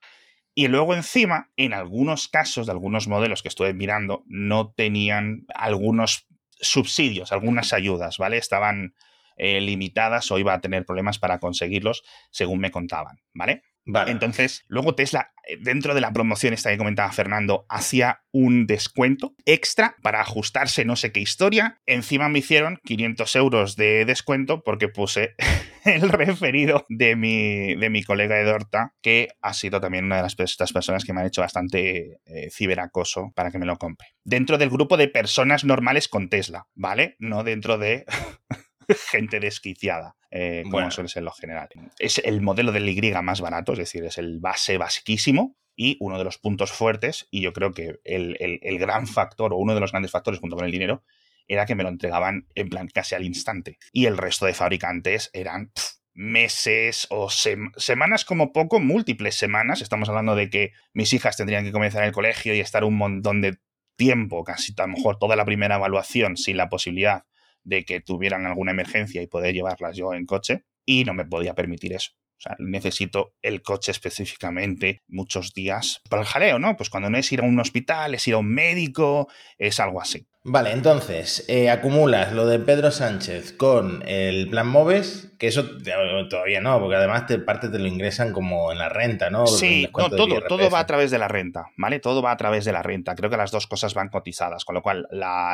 Y 0.54 0.68
luego 0.68 0.94
encima, 0.94 1.50
en 1.56 1.74
algunos 1.74 2.28
casos 2.28 2.66
de 2.66 2.72
algunos 2.72 3.08
modelos 3.08 3.42
que 3.42 3.48
estuve 3.48 3.74
mirando, 3.74 4.24
no 4.26 4.72
tenían 4.72 5.44
algunos 5.54 6.26
subsidios, 6.58 7.30
algunas 7.30 7.74
ayudas, 7.74 8.16
¿vale? 8.16 8.38
Estaban 8.38 8.94
eh, 9.36 9.60
limitadas 9.60 10.30
o 10.30 10.38
iba 10.38 10.54
a 10.54 10.60
tener 10.62 10.86
problemas 10.86 11.18
para 11.18 11.40
conseguirlos, 11.40 12.04
según 12.30 12.60
me 12.60 12.70
contaban, 12.70 13.18
¿vale? 13.34 13.64
Entonces, 13.86 14.64
luego 14.68 14.94
Tesla, 14.94 15.32
eh, 15.46 15.58
dentro 15.60 15.94
de 15.94 16.00
la 16.00 16.12
promoción 16.12 16.52
esta 16.52 16.70
que 16.70 16.78
comentaba 16.78 17.12
Fernando, 17.12 17.66
hacía 17.68 18.22
un 18.32 18.66
descuento 18.66 19.34
extra 19.44 19.96
para 20.02 20.20
ajustarse 20.20 20.84
no 20.84 20.96
sé 20.96 21.12
qué 21.12 21.20
historia. 21.20 21.80
Encima 21.86 22.28
me 22.28 22.40
hicieron 22.40 22.78
500 22.84 23.36
euros 23.36 23.76
de 23.76 24.04
descuento 24.04 24.62
porque 24.62 24.88
puse 24.88 25.34
el 25.84 26.08
referido 26.08 26.84
de 26.88 27.16
mi, 27.16 27.76
de 27.76 27.90
mi 27.90 28.02
colega 28.02 28.40
Edorta, 28.40 28.94
que 29.00 29.28
ha 29.40 29.54
sido 29.54 29.80
también 29.80 30.04
una 30.04 30.16
de 30.16 30.22
las 30.22 30.36
estas 30.38 30.72
personas 30.72 31.04
que 31.04 31.12
me 31.12 31.20
han 31.20 31.26
hecho 31.26 31.40
bastante 31.40 32.20
eh, 32.26 32.50
ciberacoso 32.50 33.32
para 33.34 33.50
que 33.50 33.58
me 33.58 33.66
lo 33.66 33.78
compre. 33.78 34.08
Dentro 34.24 34.58
del 34.58 34.70
grupo 34.70 34.96
de 34.96 35.08
personas 35.08 35.64
normales 35.64 36.08
con 36.08 36.28
Tesla, 36.28 36.66
¿vale? 36.74 37.16
No 37.18 37.44
dentro 37.44 37.78
de 37.78 38.04
gente 39.10 39.40
desquiciada, 39.40 40.16
eh, 40.30 40.64
como 40.70 40.90
suele 40.90 41.08
ser 41.08 41.22
lo 41.22 41.32
general. 41.32 41.68
Es 41.98 42.18
el 42.18 42.40
modelo 42.40 42.72
del 42.72 42.88
Y 42.88 43.12
más 43.22 43.40
barato, 43.40 43.72
es 43.72 43.78
decir, 43.78 44.04
es 44.04 44.18
el 44.18 44.38
base 44.38 44.78
basiquísimo 44.78 45.56
y 45.76 45.96
uno 46.00 46.18
de 46.18 46.24
los 46.24 46.38
puntos 46.38 46.72
fuertes, 46.72 47.28
y 47.30 47.42
yo 47.42 47.52
creo 47.52 47.72
que 47.72 48.00
el, 48.04 48.78
gran 48.78 49.06
factor, 49.06 49.52
o 49.52 49.56
uno 49.56 49.74
de 49.74 49.80
los 49.80 49.92
grandes 49.92 50.10
factores 50.10 50.40
junto 50.40 50.56
con 50.56 50.64
el 50.64 50.72
dinero, 50.72 51.04
era 51.48 51.66
que 51.66 51.74
me 51.74 51.82
lo 51.82 51.90
entregaban 51.90 52.48
en 52.54 52.70
plan 52.70 52.88
casi 52.88 53.14
al 53.14 53.24
instante. 53.24 53.78
Y 53.92 54.06
el 54.06 54.16
resto 54.16 54.46
de 54.46 54.54
fabricantes 54.54 55.30
eran 55.32 55.70
meses 56.14 57.06
o 57.10 57.28
semanas 57.28 58.24
como 58.24 58.52
poco, 58.52 58.80
múltiples 58.80 59.34
semanas. 59.36 59.82
Estamos 59.82 60.08
hablando 60.08 60.34
de 60.34 60.48
que 60.48 60.72
mis 60.94 61.12
hijas 61.12 61.36
tendrían 61.36 61.64
que 61.64 61.72
comenzar 61.72 62.04
el 62.04 62.12
colegio 62.12 62.54
y 62.54 62.60
estar 62.60 62.82
un 62.82 62.96
montón 62.96 63.42
de 63.42 63.58
tiempo, 63.96 64.44
casi 64.44 64.74
a 64.76 64.82
lo 64.82 64.88
mejor 64.88 65.18
toda 65.18 65.36
la 65.36 65.44
primera 65.44 65.76
evaluación, 65.76 66.36
sin 66.36 66.56
la 66.56 66.68
posibilidad 66.68 67.24
de 67.66 67.84
que 67.84 68.00
tuvieran 68.00 68.46
alguna 68.46 68.70
emergencia 68.70 69.20
y 69.20 69.26
poder 69.26 69.52
llevarlas 69.52 69.96
yo 69.96 70.14
en 70.14 70.24
coche. 70.24 70.64
Y 70.86 71.04
no 71.04 71.14
me 71.14 71.26
podía 71.26 71.54
permitir 71.54 71.92
eso. 71.92 72.12
O 72.38 72.40
sea, 72.40 72.54
necesito 72.58 73.34
el 73.42 73.62
coche 73.62 73.90
específicamente 73.90 75.02
muchos 75.08 75.52
días 75.52 76.02
para 76.08 76.22
el 76.22 76.28
jaleo, 76.28 76.58
¿no? 76.58 76.76
Pues 76.76 76.90
cuando 76.90 77.10
no 77.10 77.18
es 77.18 77.32
ir 77.32 77.40
a 77.40 77.44
un 77.44 77.58
hospital, 77.58 78.14
es 78.14 78.28
ir 78.28 78.34
a 78.34 78.38
un 78.38 78.52
médico, 78.52 79.28
es 79.58 79.80
algo 79.80 80.00
así. 80.00 80.26
Vale, 80.48 80.70
entonces, 80.70 81.44
eh, 81.48 81.70
acumulas 81.70 82.32
lo 82.32 82.46
de 82.46 82.60
Pedro 82.60 82.92
Sánchez 82.92 83.52
con 83.52 84.04
el 84.06 84.48
plan 84.48 84.68
Moves, 84.68 85.34
que 85.40 85.48
eso 85.48 85.64
todavía 86.30 86.60
no, 86.60 86.78
porque 86.78 86.94
además 86.94 87.26
te, 87.26 87.40
parte 87.40 87.68
te 87.68 87.80
lo 87.80 87.88
ingresan 87.88 88.32
como 88.32 88.70
en 88.70 88.78
la 88.78 88.88
renta, 88.88 89.28
¿no? 89.28 89.48
Sí, 89.48 89.88
no, 89.98 90.08
todo, 90.08 90.40
todo 90.42 90.70
va 90.70 90.78
a 90.78 90.86
través 90.86 91.10
de 91.10 91.18
la 91.18 91.26
renta, 91.26 91.72
¿vale? 91.76 91.98
Todo 91.98 92.22
va 92.22 92.30
a 92.30 92.36
través 92.36 92.64
de 92.64 92.70
la 92.70 92.84
renta. 92.84 93.16
Creo 93.16 93.28
que 93.28 93.36
las 93.36 93.50
dos 93.50 93.66
cosas 93.66 93.94
van 93.94 94.08
cotizadas, 94.08 94.64
con 94.64 94.76
lo 94.76 94.82
cual 94.82 95.08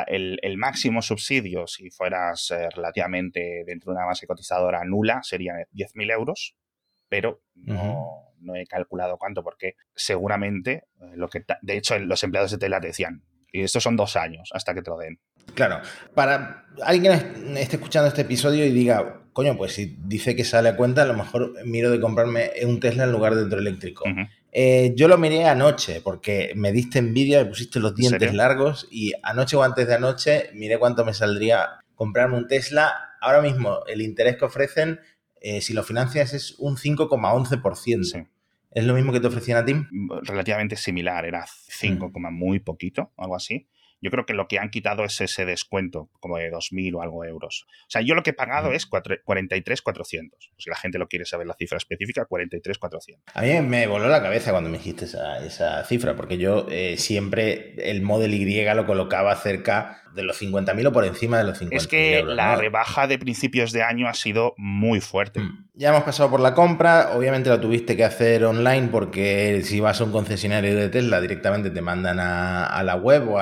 el, 0.09 0.59
máximo 0.59 1.01
subsidio, 1.01 1.67
si 1.67 1.89
fueras 1.89 2.51
eh, 2.51 2.69
relativamente 2.69 3.65
dentro 3.67 3.93
de 3.93 3.97
una 3.97 4.07
base 4.07 4.27
cotizadora 4.27 4.85
nula, 4.85 5.23
serían 5.23 5.57
10.000 5.73 6.13
euros, 6.13 6.55
pero 7.09 7.41
no, 7.55 8.35
no 8.41 8.57
he 8.57 8.67
calculado 8.67 9.17
cuánto, 9.17 9.43
porque 9.43 9.77
seguramente 9.95 10.85
eh, 11.01 11.13
lo 11.15 11.29
que... 11.29 11.47
De 11.63 11.79
hecho, 11.79 11.99
los 11.99 12.23
empleados 12.23 12.51
de 12.51 12.59
Tela 12.59 12.79
te 12.79 12.89
decían, 12.89 13.23
y 13.53 13.63
estos 13.63 13.83
son 13.83 13.97
dos 13.97 14.17
años 14.17 14.51
hasta 14.53 14.75
que 14.75 14.83
te 14.83 14.91
lo 14.91 14.99
den. 14.99 15.19
Claro, 15.55 15.81
para 16.15 16.67
alguien 16.83 17.13
que 17.55 17.61
esté 17.61 17.77
escuchando 17.77 18.09
este 18.09 18.23
episodio 18.23 18.65
y 18.65 18.71
diga, 18.71 19.23
coño, 19.33 19.57
pues 19.57 19.73
si 19.73 19.97
dice 20.05 20.35
que 20.35 20.45
sale 20.45 20.71
a 20.71 20.77
cuenta, 20.77 21.03
a 21.03 21.07
lo 21.07 21.15
mejor 21.15 21.55
miro 21.65 21.91
de 21.91 22.01
comprarme 22.01 22.51
un 22.65 22.81
Tesla 22.81 23.05
en 23.05 23.13
lugar 23.13 23.35
de 23.35 23.43
otro 23.43 23.59
eléctrico. 23.59 24.05
Eh, 24.51 24.93
yo 24.97 25.09
lo 25.09 25.19
miré 25.19 25.47
anoche 25.47 26.01
porque 26.03 26.53
me 26.57 26.73
diste 26.73 26.99
envidia, 26.99 27.43
me 27.43 27.51
pusiste 27.51 27.81
los 27.81 27.95
dientes 27.95 28.35
largos 28.35 28.89
y 28.91 29.13
anoche 29.23 29.57
o 29.57 29.63
antes 29.63 29.87
de 29.87 29.95
anoche 29.95 30.51
miré 30.55 30.79
cuánto 30.79 31.05
me 31.05 31.15
saldría 31.15 31.81
comprarme 31.95 32.37
un 32.37 32.49
Tesla. 32.49 33.17
Ahora 33.21 33.41
mismo 33.41 33.81
el 33.87 34.03
interés 34.03 34.37
que 34.37 34.45
ofrecen, 34.45 35.01
eh, 35.41 35.61
si 35.61 35.73
lo 35.73 35.83
financias, 35.83 36.35
es 36.35 36.55
un 36.59 36.77
5,11%. 36.77 38.05
Sí. 38.05 38.27
¿Es 38.75 38.85
lo 38.85 38.95
mismo 38.95 39.13
que 39.13 39.21
te 39.21 39.27
ofrecían 39.27 39.59
a 39.59 39.65
ti? 39.65 39.75
Relativamente 40.23 40.77
similar, 40.77 41.25
era 41.27 41.45
5, 41.47 42.11
mm. 42.15 42.35
muy 42.35 42.61
poquito, 42.61 43.13
algo 43.17 43.37
así. 43.37 43.69
Yo 44.03 44.11
creo 44.11 44.27
que 44.27 44.35
lo 44.35 44.49
que 44.49 44.59
han 44.59 44.71
quitado 44.71 45.05
es 45.05 45.21
ese 45.21 45.45
descuento, 45.45 46.11
como 46.21 46.37
de 46.37 46.51
2.000 46.51 46.97
o 46.97 47.03
algo 47.03 47.25
euros. 47.25 47.67
O 47.87 47.91
sea, 47.91 48.03
yo 48.03 48.15
lo 48.15 48.23
que 48.23 48.31
he 48.31 48.35
pagado 48.35 48.73
es 48.73 48.91
43.400. 48.91 50.31
Si 50.59 50.69
la 50.69 50.77
gente 50.77 50.99
lo 50.99 51.07
quiere 51.09 51.25
saber 51.25 51.47
la 51.47 51.55
cifra 51.55 51.79
específica, 51.79 52.27
43.400. 52.29 53.21
A 53.35 53.43
mí 53.43 53.61
me 53.61 53.87
voló 53.87 54.09
la 54.09 54.21
cabeza 54.21 54.51
cuando 54.51 54.69
me 54.69 54.79
dijiste 54.79 55.05
esa, 55.05 55.85
cifra, 55.85 56.17
porque 56.17 56.37
yo 56.37 56.67
eh, 56.69 56.97
siempre 56.99 57.75
el 57.91 58.03
Model 58.03 58.35
Y 58.35 58.65
lo 58.75 58.87
colocaba 58.87 59.35
cerca 59.37 60.03
de 60.15 60.23
los 60.23 60.41
50.000 60.41 60.87
o 60.87 60.93
por 60.93 61.05
encima 61.05 61.39
de 61.39 61.45
los 61.45 61.61
50.000 61.61 61.69
Es 61.73 61.87
que 61.87 62.23
la 62.23 62.57
rebaja 62.57 63.07
de 63.07 63.19
principios 63.19 63.73
de 63.73 63.83
año 63.83 64.09
ha 64.09 64.15
sido 64.15 64.55
muy 64.57 65.01
fuerte. 65.01 65.41
Mm. 65.41 65.69
Ya 65.75 65.89
hemos 65.89 66.03
pasado 66.03 66.31
por 66.31 66.41
la 66.41 66.55
compra, 66.55 67.13
obviamente 67.15 67.49
lo 67.49 67.59
tuviste 67.59 67.97
que 67.97 68.05
hacer 68.05 68.45
online 68.45 68.89
porque 68.89 69.63
si 69.65 69.81
vas 69.81 70.01
a 70.01 70.05
un 70.05 70.13
concesionario 70.13 70.77
de 70.77 70.91
Tesla 70.91 71.21
directamente 71.21 71.71
te 71.71 71.81
mandan 71.81 72.21
a, 72.21 72.83
la 72.85 72.97
web 72.97 73.29
o, 73.31 73.39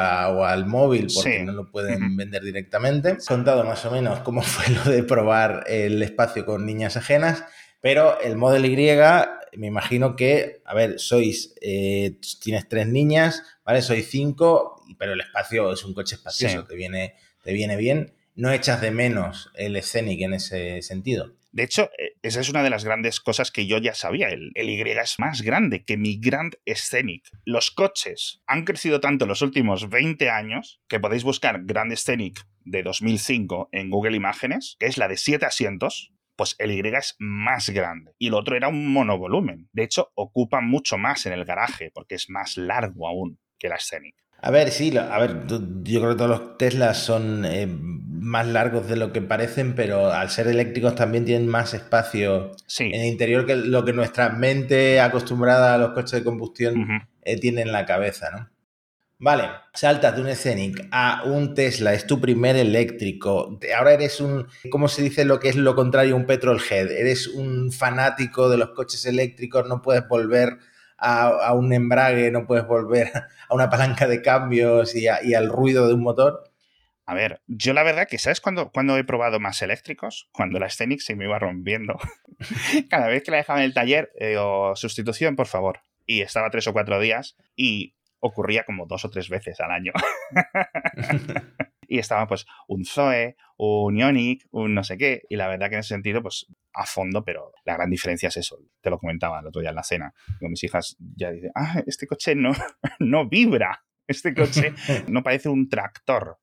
al 0.53 0.67
móvil 0.67 1.09
porque 1.15 1.43
no 1.43 1.53
lo 1.53 1.71
pueden 1.71 2.17
vender 2.17 2.43
directamente. 2.43 3.11
He 3.11 3.25
contado 3.27 3.65
más 3.65 3.85
o 3.85 3.91
menos 3.91 4.21
cómo 4.21 4.43
fue 4.43 4.75
lo 4.75 4.85
de 4.85 5.03
probar 5.03 5.65
el 5.67 6.03
espacio 6.03 6.45
con 6.47 6.67
niñas 6.67 6.97
ajenas, 6.97 7.45
pero 7.81 8.21
el 8.21 8.37
Model 8.37 8.65
Y 8.67 9.59
me 9.59 9.67
imagino 9.67 10.17
que, 10.17 10.63
a 10.65 10.75
ver, 10.75 10.99
sois, 10.99 11.55
eh, 11.61 12.19
tienes 12.41 12.69
tres 12.69 12.87
niñas, 12.87 13.43
¿vale? 13.65 13.83
Sois 13.83 14.09
cinco 14.09 14.81
pero 14.99 15.13
el 15.13 15.21
espacio 15.21 15.73
es 15.73 15.85
un 15.85 15.95
coche 15.95 16.17
espacioso, 16.17 16.65
te, 16.65 16.75
viene, 16.75 17.15
te 17.43 17.53
viene 17.53 17.77
bien. 17.77 18.15
No 18.35 18.53
echas 18.53 18.81
de 18.81 18.91
menos 18.91 19.51
el 19.55 19.81
Scenic 19.83 20.21
en 20.23 20.35
ese 20.35 20.83
sentido. 20.83 21.35
De 21.53 21.65
hecho, 21.65 21.91
eh, 21.99 22.13
esa 22.23 22.41
es 22.41 22.49
una 22.49 22.63
de 22.63 22.71
las 22.71 22.85
grandes 22.85 23.21
cosas 23.21 23.51
que 23.51 23.67
yo 23.67 23.79
ya 23.79 23.95
sabía. 23.95 24.29
El, 24.29 24.53
el, 24.55 24.71
Y 24.71 24.81
es 24.81 25.19
más 25.19 25.43
grande 25.43 25.85
que 25.85 25.97
mi 25.97 26.19
Grand 26.19 26.55
Scenic. 26.67 27.29
Los 27.45 27.71
coches 27.71 28.43
han 28.47 28.65
crecido 28.65 29.01
tanto 29.01 29.25
en 29.25 29.31
los 29.31 29.43
últimos 29.43 29.89
20 29.89 30.31
años 30.31 30.81
que 30.89 31.01
podéis 31.01 31.25
buscar 31.25 31.63
Grand 31.65 31.93
Scenic 31.95 32.47
de 32.65 32.83
2005 32.83 33.71
en 33.73 33.91
Google 33.91 34.17
Imágenes, 34.17 34.77
que 34.79 34.87
es 34.87 34.97
la 34.97 35.09
de 35.09 35.17
7 35.17 35.45
asientos. 35.45 36.13
Pues 36.37 36.57
el 36.59 36.73
Y 36.73 36.81
es 36.81 37.17
más 37.19 37.69
grande. 37.69 38.13
Y 38.19 38.29
el 38.29 38.35
otro 38.35 38.57
era 38.57 38.69
un 38.69 38.91
monovolumen. 38.93 39.69
De 39.73 39.83
hecho, 39.83 40.11
ocupa 40.15 40.63
mucho 40.63 40.97
más 40.97 41.27
en 41.27 41.35
el 41.35 41.45
garaje 41.45 41.91
porque 41.93 42.15
es 42.15 42.31
más 42.31 42.57
largo 42.57 43.09
aún 43.09 43.39
que 43.59 43.69
la 43.69 43.79
Scenic. 43.79 44.15
A 44.43 44.51
ver, 44.51 44.71
sí, 44.71 44.97
a 44.97 45.19
ver, 45.19 45.47
yo 45.47 46.01
creo 46.01 46.13
que 46.13 46.17
todos 46.17 46.31
los 46.31 46.57
Teslas 46.57 46.97
son 46.97 47.45
eh, 47.45 47.69
más 48.21 48.47
largos 48.47 48.89
de 48.89 48.97
lo 48.97 49.13
que 49.13 49.23
parecen, 49.23 49.75
pero 49.75 50.13
al 50.13 50.31
ser 50.31 50.47
eléctricos 50.47 50.95
también 50.95 51.25
tienen 51.25 51.49
más 51.49 51.75
espacio 51.75 52.53
en 52.79 53.01
el 53.01 53.07
interior 53.07 53.47
que 53.47 53.57
lo 53.57 53.85
que 53.85 53.93
nuestra 53.93 54.29
mente 54.31 55.01
acostumbrada 55.01 55.75
a 55.75 55.79
los 55.79 55.91
coches 55.91 56.13
de 56.13 56.25
combustión 56.25 56.87
eh, 57.23 57.41
tiene 57.41 57.63
en 57.63 57.73
la 57.73 57.87
cabeza, 57.87 58.31
¿no? 58.31 58.51
Vale, 59.23 59.51
saltas 59.75 60.17
de 60.17 60.23
un 60.23 60.35
Scenic 60.35 60.89
a 60.91 61.25
un 61.27 61.53
Tesla, 61.55 61.93
es 61.93 62.07
tu 62.07 62.23
primer 62.23 62.57
eléctrico. 62.57 63.59
Ahora 63.77 63.93
eres 63.93 64.19
un, 64.19 64.47
¿cómo 64.71 64.89
se 64.89 65.03
dice 65.03 65.27
lo 65.27 65.39
que 65.39 65.51
es 65.51 65.57
lo 65.57 65.75
contrario 65.75 66.15
a 66.15 66.17
un 66.17 66.25
petrolhead? 66.25 66.91
Eres 66.91 67.27
un 67.27 67.71
fanático 67.71 68.49
de 68.49 68.57
los 68.57 68.71
coches 68.71 69.05
eléctricos, 69.05 69.69
no 69.69 69.83
puedes 69.83 70.09
volver 70.09 70.57
a, 70.97 71.53
un 71.53 71.73
embrague, 71.73 72.31
no 72.31 72.47
puedes 72.47 72.67
volver 72.67 73.11
a 73.49 73.55
una 73.55 73.69
palanca 73.69 74.07
de 74.07 74.23
cambios 74.23 74.95
y, 74.95 75.07
al 75.07 75.49
ruido 75.49 75.87
de 75.87 75.95
un 75.95 76.03
motor. 76.03 76.50
A 77.11 77.15
ver, 77.15 77.43
yo 77.49 77.73
la 77.73 77.83
verdad 77.83 78.07
que, 78.07 78.19
¿sabes 78.19 78.41
cuándo, 78.41 78.71
cuando 78.71 78.97
he 78.97 79.03
probado 79.03 79.41
más 79.41 79.61
eléctricos? 79.63 80.29
Cuando 80.31 80.61
la 80.61 80.71
Scenic 80.71 81.01
se 81.01 81.17
me 81.17 81.25
iba 81.25 81.41
rompiendo. 81.41 81.99
Cada 82.89 83.09
vez 83.09 83.25
que 83.25 83.33
la 83.33 83.39
dejaba 83.39 83.59
en 83.59 83.65
el 83.65 83.75
taller, 83.75 84.13
o 84.39 84.77
sustitución, 84.77 85.35
por 85.35 85.49
favor. 85.49 85.81
Y 86.07 86.21
estaba 86.21 86.51
tres 86.51 86.69
o 86.69 86.73
cuatro 86.73 87.01
días 87.01 87.37
y 87.57 87.97
ocurría 88.21 88.63
como 88.63 88.87
dos 88.87 89.05
o 89.05 89.11
tres 89.11 89.29
veces 89.29 89.59
al 89.59 89.73
año. 89.73 89.93
y 91.89 91.99
estaba 91.99 92.29
pues 92.29 92.47
un 92.69 92.85
Zoe, 92.85 93.35
un 93.57 93.97
Ionic, 93.97 94.47
un 94.53 94.73
no 94.73 94.85
sé 94.85 94.97
qué. 94.97 95.23
Y 95.29 95.35
la 95.35 95.49
verdad 95.49 95.69
que 95.69 95.75
en 95.75 95.81
ese 95.81 95.95
sentido, 95.95 96.23
pues 96.23 96.47
a 96.75 96.87
fondo, 96.87 97.25
pero 97.25 97.51
la 97.65 97.75
gran 97.75 97.91
diferencia 97.91 98.29
es 98.29 98.37
eso. 98.37 98.57
Te 98.81 98.89
lo 98.89 99.01
comentaba 99.01 99.41
el 99.41 99.49
otro 99.49 99.63
día 99.63 99.71
en 99.71 99.77
la 99.77 99.83
cena. 99.83 100.15
Con 100.39 100.51
mis 100.51 100.63
hijas 100.63 100.97
ya 101.17 101.33
dicen, 101.33 101.51
ah, 101.57 101.83
este 101.89 102.07
coche 102.07 102.37
no, 102.37 102.53
no 103.01 103.29
vibra. 103.29 103.83
Este 104.11 104.35
coche 104.35 104.75
no 105.07 105.23
parece 105.23 105.49
un 105.49 105.69
tractor. 105.69 106.39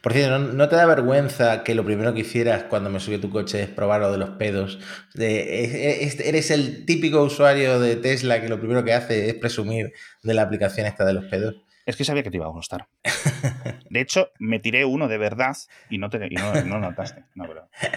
Por 0.00 0.12
cierto, 0.12 0.40
¿no, 0.40 0.68
te 0.68 0.74
da 0.74 0.86
vergüenza 0.86 1.62
que 1.62 1.76
lo 1.76 1.84
primero 1.84 2.12
que 2.12 2.20
hicieras 2.20 2.64
cuando 2.64 2.90
me 2.90 2.98
subió 2.98 3.20
tu 3.20 3.30
coche 3.30 3.62
es 3.62 3.68
probar 3.68 4.00
lo 4.00 4.10
de 4.10 4.18
los 4.18 4.30
pedos? 4.30 4.80
De, 5.14 6.02
eres 6.02 6.50
el 6.50 6.84
típico 6.86 7.22
usuario 7.22 7.78
de 7.78 7.94
Tesla 7.94 8.40
que 8.40 8.48
lo 8.48 8.58
primero 8.58 8.84
que 8.84 8.92
hace 8.92 9.28
es 9.28 9.34
presumir 9.34 9.92
de 10.24 10.34
la 10.34 10.42
aplicación 10.42 10.86
esta 10.86 11.04
de 11.04 11.12
los 11.12 11.26
pedos. 11.26 11.62
Es 11.86 11.96
que 11.96 12.04
sabía 12.04 12.22
que 12.22 12.30
te 12.30 12.36
iba 12.36 12.46
a 12.46 12.50
gustar. 12.50 12.88
De 13.90 14.00
hecho, 14.00 14.30
me 14.38 14.60
tiré 14.60 14.84
uno 14.84 15.08
de 15.08 15.18
verdad 15.18 15.56
y 15.88 15.98
no, 15.98 16.08
te, 16.08 16.30
no, 16.30 16.78
notaste. 16.78 17.24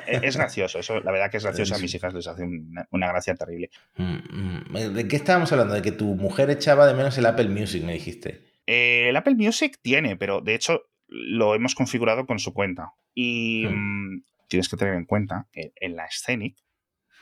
es, 0.08 0.36
gracioso, 0.36 0.80
eso, 0.80 1.00
la 1.02 1.12
verdad 1.12 1.30
que 1.30 1.38
es 1.38 1.44
gracioso. 1.44 1.76
A 1.76 1.78
mis 1.78 1.94
hijas 1.94 2.14
les 2.14 2.26
hace 2.26 2.44
una, 2.90 3.08
gracia 3.10 3.36
terrible. 3.36 3.70
Mm, 3.98 4.72
mm. 4.72 4.94
¿De 4.94 5.08
qué 5.08 5.16
estábamos 5.16 5.52
hablando? 5.52 5.76
De 5.76 5.84
que 5.84 5.92
tu 5.92 6.16
mujer 6.16 6.50
echaba 6.50 6.88
de 6.88 6.96
menos 6.96 7.18
el 7.20 7.26
Apple 7.28 7.50
Music, 7.50 7.84
me 7.84 7.94
dijiste. 7.94 8.53
Eh, 8.66 9.10
el 9.10 9.16
Apple 9.16 9.36
Music 9.36 9.80
tiene, 9.82 10.16
pero 10.16 10.42
de 10.42 10.56
hecho 10.56 10.84
lo 11.08 11.56
hemos 11.56 11.76
configurado 11.76 12.26
con 12.26 12.40
su 12.40 12.54
cuenta. 12.54 12.94
Y 13.14 13.66
hmm. 13.68 14.16
mm, 14.16 14.24
tienes 14.48 14.70
que 14.70 14.78
tener 14.78 14.96
en 14.96 15.06
cuenta 15.06 15.48
que 15.52 15.74
en 15.76 15.96
la 15.96 16.08
Scenic 16.10 16.58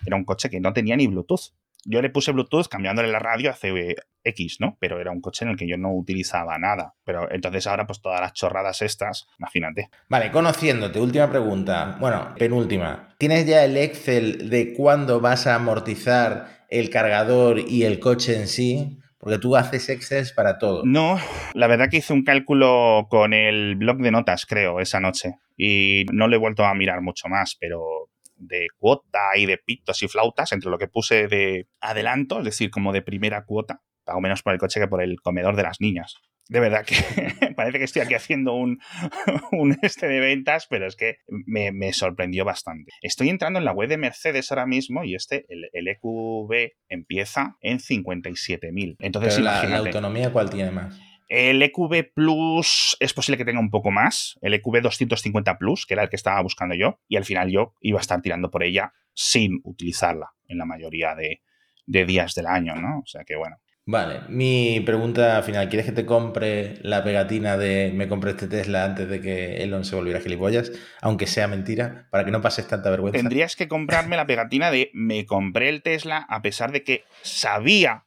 era 0.06 0.16
un 0.16 0.26
coche 0.26 0.50
que 0.50 0.60
no 0.60 0.74
tenía 0.74 0.96
ni 0.96 1.08
Bluetooth. 1.08 1.54
Yo 1.84 2.02
le 2.02 2.12
puse 2.12 2.32
Bluetooth 2.32 2.68
cambiándole 2.68 3.08
la 3.08 3.20
radio 3.20 3.50
hace 3.50 3.70
eh, 3.70 3.96
X, 4.24 4.58
¿no? 4.60 4.78
Pero 4.80 5.00
era 5.02 5.12
un 5.12 5.20
coche 5.20 5.46
en 5.46 5.52
el 5.52 5.58
que 5.58 5.68
yo 5.68 5.78
no 5.78 5.94
utilizaba 5.94 6.58
nada. 6.60 6.94
Pero 7.04 7.32
entonces 7.32 7.66
ahora, 7.66 7.88
pues 7.88 8.02
todas 8.02 8.22
las 8.22 8.34
chorradas 8.34 8.84
estas, 8.84 9.28
imagínate. 9.40 9.90
Vale, 10.08 10.32
conociéndote, 10.32 11.00
última 11.00 11.30
pregunta. 11.30 11.98
Bueno, 12.00 12.36
penúltima. 12.38 13.16
¿Tienes 13.18 13.48
ya 13.48 13.66
el 13.66 13.78
Excel 13.78 14.50
de 14.50 14.74
cuándo 14.74 15.22
vas 15.22 15.48
a 15.48 15.56
amortizar 15.56 16.66
el 16.70 16.92
cargador 16.92 17.60
y 17.60 17.84
el 17.84 18.00
coche 18.00 18.40
en 18.40 18.48
sí? 18.48 19.01
Porque 19.22 19.38
tú 19.38 19.56
haces 19.56 19.88
Excel 19.88 20.26
para 20.36 20.58
todo. 20.58 20.82
No, 20.84 21.20
la 21.54 21.68
verdad 21.68 21.90
que 21.90 21.98
hice 21.98 22.12
un 22.12 22.24
cálculo 22.24 23.06
con 23.08 23.34
el 23.34 23.76
blog 23.76 24.00
de 24.00 24.10
notas, 24.10 24.48
creo, 24.48 24.80
esa 24.80 25.00
noche. 25.00 25.36
Y 25.56 26.06
no 26.12 26.28
lo 26.28 26.36
he 26.36 26.40
vuelto 26.40 26.66
a 26.66 26.74
mirar 26.74 27.02
mucho 27.02 27.28
más, 27.28 27.56
pero 27.60 28.10
de 28.36 28.68
cuota 28.78 29.38
y 29.38 29.46
de 29.46 29.60
pitos 29.60 30.02
y 30.02 30.08
flautas, 30.08 30.52
entre 30.52 30.72
lo 30.72 30.80
que 30.80 30.88
puse 30.88 31.28
de 31.28 31.68
adelanto, 31.80 32.40
es 32.40 32.46
decir, 32.46 32.72
como 32.72 32.92
de 32.92 33.04
primera 33.04 33.46
cuota, 33.46 33.84
pago 34.04 34.22
menos 34.22 34.42
por 34.42 34.54
el 34.54 34.60
coche 34.60 34.80
que 34.80 34.88
por 34.88 35.04
el 35.04 35.22
comedor 35.22 35.56
de 35.56 35.64
las 35.64 35.80
niñas. 35.80 36.16
De 36.52 36.60
verdad 36.60 36.86
que 36.86 36.96
parece 37.56 37.78
que 37.78 37.86
estoy 37.86 38.02
aquí 38.02 38.14
haciendo 38.14 38.54
un, 38.54 38.82
un 39.54 39.78
este 39.82 40.10
de 40.10 40.20
ventas, 40.20 40.68
pero 40.70 40.86
es 40.86 40.98
que 40.98 41.20
me, 41.28 41.72
me, 41.72 41.94
sorprendió 41.94 42.44
bastante. 42.44 42.92
Estoy 43.02 43.30
entrando 43.30 43.58
en 43.58 43.64
la 43.64 43.72
web 43.72 43.88
de 43.88 43.98
Mercedes 43.98 44.52
ahora 44.52 44.66
mismo 44.66 45.06
y 45.06 45.16
este, 45.16 45.46
el, 45.48 45.70
el 45.72 45.88
EQB, 45.88 46.74
empieza 46.90 47.56
en 47.62 47.80
57.000. 47.80 48.98
Entonces, 49.00 49.36
pero 49.36 49.46
la, 49.46 49.64
la 49.64 49.78
autonomía, 49.78 50.34
¿cuál 50.34 50.50
tiene 50.50 50.72
más? 50.72 51.00
El 51.30 51.62
EQB 51.62 52.12
Plus 52.14 52.98
es 53.00 53.14
posible 53.14 53.38
que 53.38 53.46
tenga 53.46 53.62
un 53.62 53.72
poco 53.72 53.90
más, 53.90 54.38
el 54.42 54.54
EQB 54.54 54.82
250 54.82 55.58
Plus, 55.58 55.86
que 55.86 55.94
era 55.94 56.04
el 56.04 56.10
que 56.10 56.18
estaba 56.18 56.42
buscando 56.42 56.76
yo, 56.76 57.00
y 57.08 57.16
al 57.16 57.24
final 57.24 57.50
yo 57.50 57.76
iba 57.80 57.98
a 57.98 58.02
estar 58.02 58.22
tirando 58.22 58.52
por 58.52 58.64
ella 58.64 58.92
sin 59.14 59.62
utilizarla 59.64 60.32
en 60.50 60.58
la 60.58 60.66
mayoría 60.66 61.16
de, 61.16 61.42
de 61.86 62.06
días 62.06 62.34
del 62.34 62.48
año, 62.48 62.76
¿no? 62.76 63.00
O 63.00 63.06
sea 63.06 63.24
que 63.24 63.38
bueno. 63.38 63.56
Vale, 63.92 64.22
mi 64.30 64.80
pregunta 64.86 65.44
final, 65.44 65.68
¿quieres 65.68 65.86
que 65.86 65.92
te 65.92 66.06
compre 66.06 66.76
la 66.82 67.04
pegatina 67.04 67.58
de 67.58 67.92
me 67.94 68.08
compré 68.08 68.32
este 68.32 68.48
Tesla 68.48 68.86
antes 68.86 69.10
de 69.10 69.20
que 69.20 69.64
Elon 69.64 69.84
se 69.84 69.98
volviera 69.98 70.22
gilipollas? 70.22 70.72
Aunque 71.02 71.28
sea 71.28 71.50
mentira, 71.50 72.08
para 72.10 72.24
que 72.24 72.32
no 72.32 72.42
pases 72.42 72.70
tanta 72.70 72.90
vergüenza. 72.90 73.20
Tendrías 73.20 73.58
que 73.58 73.68
comprarme 73.68 74.16
la 74.16 74.26
pegatina 74.26 74.72
de 74.72 74.92
me 74.94 75.26
compré 75.26 75.68
el 75.68 75.82
Tesla 75.84 76.26
a 76.30 76.42
pesar 76.42 76.72
de 76.72 76.86
que 76.86 77.04
sabía 77.22 78.06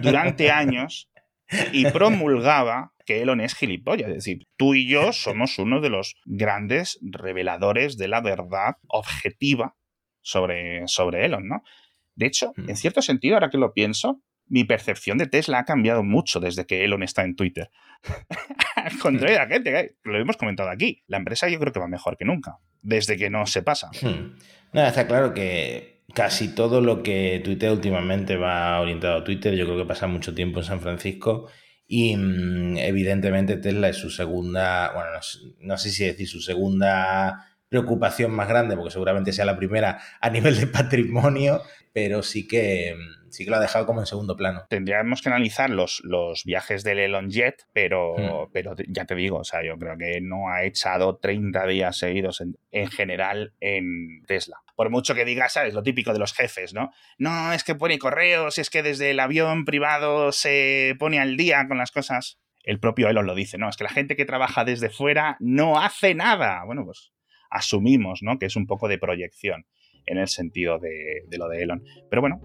durante 0.00 0.50
años 0.50 1.10
y 1.72 1.84
promulgaba 1.90 2.94
que 3.04 3.20
Elon 3.20 3.42
es 3.42 3.54
gilipollas. 3.54 4.08
Es 4.08 4.14
decir, 4.14 4.46
tú 4.56 4.74
y 4.74 4.88
yo 4.88 5.12
somos 5.12 5.58
uno 5.58 5.82
de 5.82 5.90
los 5.90 6.16
grandes 6.24 6.98
reveladores 7.02 7.98
de 7.98 8.08
la 8.08 8.22
verdad 8.22 8.76
objetiva 8.88 9.76
sobre, 10.22 10.88
sobre 10.88 11.26
Elon, 11.26 11.46
¿no? 11.46 11.62
De 12.14 12.24
hecho, 12.24 12.54
Mm. 12.56 12.70
en 12.70 12.76
cierto 12.76 13.02
sentido, 13.02 13.34
ahora 13.34 13.50
que 13.50 13.58
lo 13.58 13.74
pienso, 13.74 14.22
mi 14.48 14.64
percepción 14.64 15.18
de 15.18 15.26
Tesla 15.26 15.60
ha 15.60 15.64
cambiado 15.64 16.02
mucho 16.04 16.40
desde 16.40 16.66
que 16.66 16.84
Elon 16.84 17.02
está 17.02 17.24
en 17.24 17.34
Twitter. 17.36 17.70
Al 18.76 18.98
contrario 18.98 19.36
de 19.38 19.44
la 19.44 19.48
gente, 19.52 19.70
que 19.72 19.96
lo 20.10 20.18
hemos 20.18 20.36
comentado 20.36 20.68
aquí. 20.70 21.02
La 21.08 21.16
empresa 21.16 21.48
yo 21.48 21.58
creo 21.58 21.72
que 21.72 21.80
va 21.80 21.88
mejor 21.88 22.16
que 22.16 22.24
nunca, 22.24 22.58
desde 22.82 23.16
que 23.16 23.30
no 23.30 23.46
se 23.46 23.62
pasa. 23.62 23.90
Hmm. 24.02 24.36
Nada, 24.72 24.88
está 24.88 25.06
claro 25.06 25.34
que 25.34 26.02
casi 26.14 26.54
todo 26.54 26.80
lo 26.80 27.02
que 27.02 27.40
tuitea 27.44 27.72
últimamente 27.72 28.36
va 28.36 28.80
orientado 28.80 29.16
a 29.18 29.24
Twitter. 29.24 29.54
Yo 29.54 29.64
creo 29.66 29.78
que 29.78 29.84
pasa 29.86 30.06
mucho 30.06 30.34
tiempo 30.34 30.60
en 30.60 30.64
San 30.64 30.80
Francisco 30.80 31.48
y 31.88 32.16
mm, 32.16 32.78
evidentemente 32.78 33.56
Tesla 33.56 33.88
es 33.88 33.96
su 33.96 34.10
segunda, 34.10 34.92
bueno, 34.94 35.10
no, 35.12 35.22
sé- 35.22 35.38
no 35.60 35.78
sé 35.78 35.90
si 35.90 36.04
decir 36.04 36.28
su 36.28 36.40
segunda 36.40 37.46
preocupación 37.68 38.30
más 38.32 38.48
grande, 38.48 38.76
porque 38.76 38.92
seguramente 38.92 39.32
sea 39.32 39.44
la 39.44 39.56
primera 39.56 40.00
a 40.20 40.30
nivel 40.30 40.58
de 40.58 40.66
patrimonio, 40.66 41.62
pero 41.92 42.22
sí 42.22 42.46
que, 42.46 42.94
sí 43.30 43.44
que 43.44 43.50
lo 43.50 43.56
ha 43.56 43.60
dejado 43.60 43.86
como 43.86 44.00
en 44.00 44.06
segundo 44.06 44.36
plano. 44.36 44.64
Tendríamos 44.68 45.22
que 45.22 45.30
analizar 45.30 45.70
los, 45.70 46.00
los 46.04 46.44
viajes 46.44 46.84
del 46.84 46.98
Elon 46.98 47.30
Jet, 47.30 47.66
pero, 47.72 48.14
Hmm. 48.16 48.50
pero 48.52 48.74
ya 48.88 49.04
te 49.04 49.14
digo, 49.14 49.38
o 49.38 49.44
sea, 49.44 49.64
yo 49.64 49.78
creo 49.78 49.96
que 49.96 50.20
no 50.20 50.50
ha 50.50 50.64
echado 50.64 51.16
30 51.16 51.66
días 51.66 51.96
seguidos 51.96 52.40
en, 52.40 52.56
en 52.70 52.88
general 52.90 53.54
en 53.60 54.22
Tesla. 54.26 54.58
Por 54.74 54.90
mucho 54.90 55.14
que 55.14 55.24
digas, 55.24 55.54
¿sabes? 55.54 55.72
Lo 55.72 55.82
típico 55.82 56.12
de 56.12 56.18
los 56.18 56.34
jefes, 56.34 56.74
¿no? 56.74 56.92
No, 57.16 57.52
es 57.54 57.64
que 57.64 57.74
pone 57.74 57.98
correos, 57.98 58.58
es 58.58 58.68
que 58.68 58.82
desde 58.82 59.10
el 59.10 59.20
avión 59.20 59.64
privado 59.64 60.32
se 60.32 60.94
pone 60.98 61.18
al 61.18 61.38
día 61.38 61.66
con 61.66 61.78
las 61.78 61.90
cosas. 61.90 62.38
El 62.62 62.78
propio 62.78 63.08
Elon 63.08 63.26
lo 63.26 63.34
dice, 63.34 63.56
¿no? 63.56 63.70
Es 63.70 63.76
que 63.76 63.84
la 63.84 63.90
gente 63.90 64.16
que 64.16 64.26
trabaja 64.26 64.64
desde 64.66 64.90
fuera 64.90 65.38
no 65.40 65.80
hace 65.80 66.14
nada. 66.14 66.62
Bueno, 66.66 66.84
pues 66.84 67.12
asumimos, 67.50 68.22
¿no? 68.22 68.38
Que 68.38 68.46
es 68.46 68.56
un 68.56 68.66
poco 68.66 68.88
de 68.88 68.98
proyección 68.98 69.66
en 70.06 70.18
el 70.18 70.28
sentido 70.28 70.78
de, 70.78 71.24
de 71.28 71.38
lo 71.38 71.48
de 71.48 71.62
Elon. 71.62 71.82
Pero 72.08 72.22
bueno, 72.22 72.40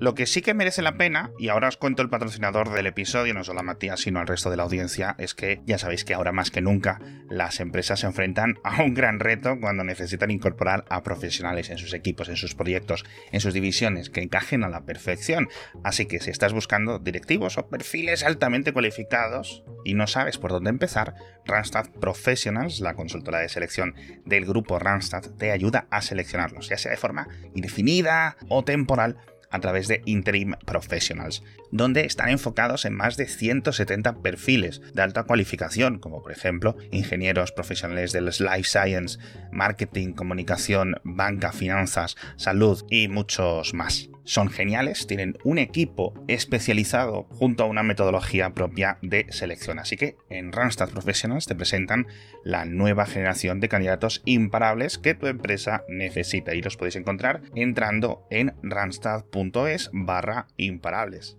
lo 0.00 0.14
que 0.14 0.26
sí 0.26 0.42
que 0.42 0.54
merece 0.54 0.82
la 0.82 0.96
pena, 0.96 1.32
y 1.38 1.48
ahora 1.48 1.68
os 1.68 1.76
cuento 1.76 2.02
el 2.02 2.10
patrocinador 2.10 2.72
del 2.72 2.86
episodio, 2.86 3.34
no 3.34 3.44
solo 3.44 3.60
a 3.60 3.64
Matías, 3.64 4.00
sino 4.00 4.20
al 4.20 4.26
resto 4.26 4.50
de 4.50 4.56
la 4.56 4.62
audiencia, 4.62 5.16
es 5.18 5.34
que 5.34 5.60
ya 5.66 5.78
sabéis 5.78 6.04
que 6.04 6.14
ahora 6.14 6.32
más 6.32 6.50
que 6.50 6.60
nunca 6.60 7.00
las 7.28 7.60
empresas 7.60 8.00
se 8.00 8.06
enfrentan 8.06 8.58
a 8.64 8.82
un 8.82 8.94
gran 8.94 9.20
reto 9.20 9.58
cuando 9.60 9.84
necesitan 9.84 10.30
incorporar 10.30 10.84
a 10.88 11.02
profesionales 11.02 11.70
en 11.70 11.78
sus 11.78 11.94
equipos, 11.94 12.28
en 12.28 12.36
sus 12.36 12.54
proyectos, 12.54 13.04
en 13.32 13.40
sus 13.40 13.54
divisiones, 13.54 14.10
que 14.10 14.22
encajen 14.22 14.64
a 14.64 14.68
la 14.68 14.84
perfección. 14.84 15.48
Así 15.82 16.06
que 16.06 16.20
si 16.20 16.30
estás 16.30 16.52
buscando 16.52 16.98
directivos 16.98 17.58
o 17.58 17.68
perfiles 17.68 18.24
altamente 18.24 18.72
cualificados 18.72 19.64
y 19.84 19.94
no 19.94 20.06
sabes 20.06 20.38
por 20.38 20.52
dónde 20.52 20.70
empezar, 20.70 21.14
Randstad 21.44 21.90
Professionals, 22.00 22.80
la 22.80 22.94
consultora 22.94 23.38
de 23.40 23.48
selección 23.48 23.94
del 24.24 24.44
grupo 24.44 24.78
Randstad, 24.78 25.22
te 25.38 25.50
ayuda 25.50 25.86
a 25.90 26.02
seleccionarlos, 26.02 26.68
ya 26.68 26.78
sea 26.78 26.90
de 26.90 26.98
forma 26.98 27.28
indefinida 27.54 28.36
o 28.48 28.64
temporal 28.64 29.16
a 29.50 29.60
través 29.60 29.88
de 29.88 30.02
Interim 30.04 30.54
Professionals, 30.64 31.42
donde 31.70 32.04
están 32.04 32.28
enfocados 32.28 32.84
en 32.84 32.94
más 32.94 33.16
de 33.16 33.26
170 33.26 34.22
perfiles 34.22 34.80
de 34.92 35.02
alta 35.02 35.24
cualificación, 35.24 35.98
como 35.98 36.22
por 36.22 36.32
ejemplo 36.32 36.76
ingenieros 36.90 37.52
profesionales 37.52 38.12
del 38.12 38.26
Life 38.26 38.64
Science, 38.64 39.18
marketing, 39.52 40.12
comunicación, 40.12 40.96
banca, 41.04 41.52
finanzas, 41.52 42.16
salud 42.36 42.84
y 42.90 43.08
muchos 43.08 43.74
más. 43.74 44.10
Son 44.28 44.50
geniales, 44.50 45.06
tienen 45.06 45.38
un 45.42 45.56
equipo 45.56 46.12
especializado 46.28 47.22
junto 47.30 47.62
a 47.62 47.66
una 47.66 47.82
metodología 47.82 48.50
propia 48.50 48.98
de 49.00 49.24
selección. 49.30 49.78
Así 49.78 49.96
que 49.96 50.16
en 50.28 50.52
Randstad 50.52 50.90
Professionals 50.90 51.46
te 51.46 51.54
presentan 51.54 52.06
la 52.44 52.66
nueva 52.66 53.06
generación 53.06 53.58
de 53.58 53.70
candidatos 53.70 54.20
imparables 54.26 54.98
que 54.98 55.14
tu 55.14 55.28
empresa 55.28 55.82
necesita 55.88 56.54
y 56.54 56.60
los 56.60 56.76
podéis 56.76 56.96
encontrar 56.96 57.40
entrando 57.54 58.26
en 58.28 58.52
randstad.es 58.62 59.88
barra 59.94 60.46
imparables. 60.58 61.38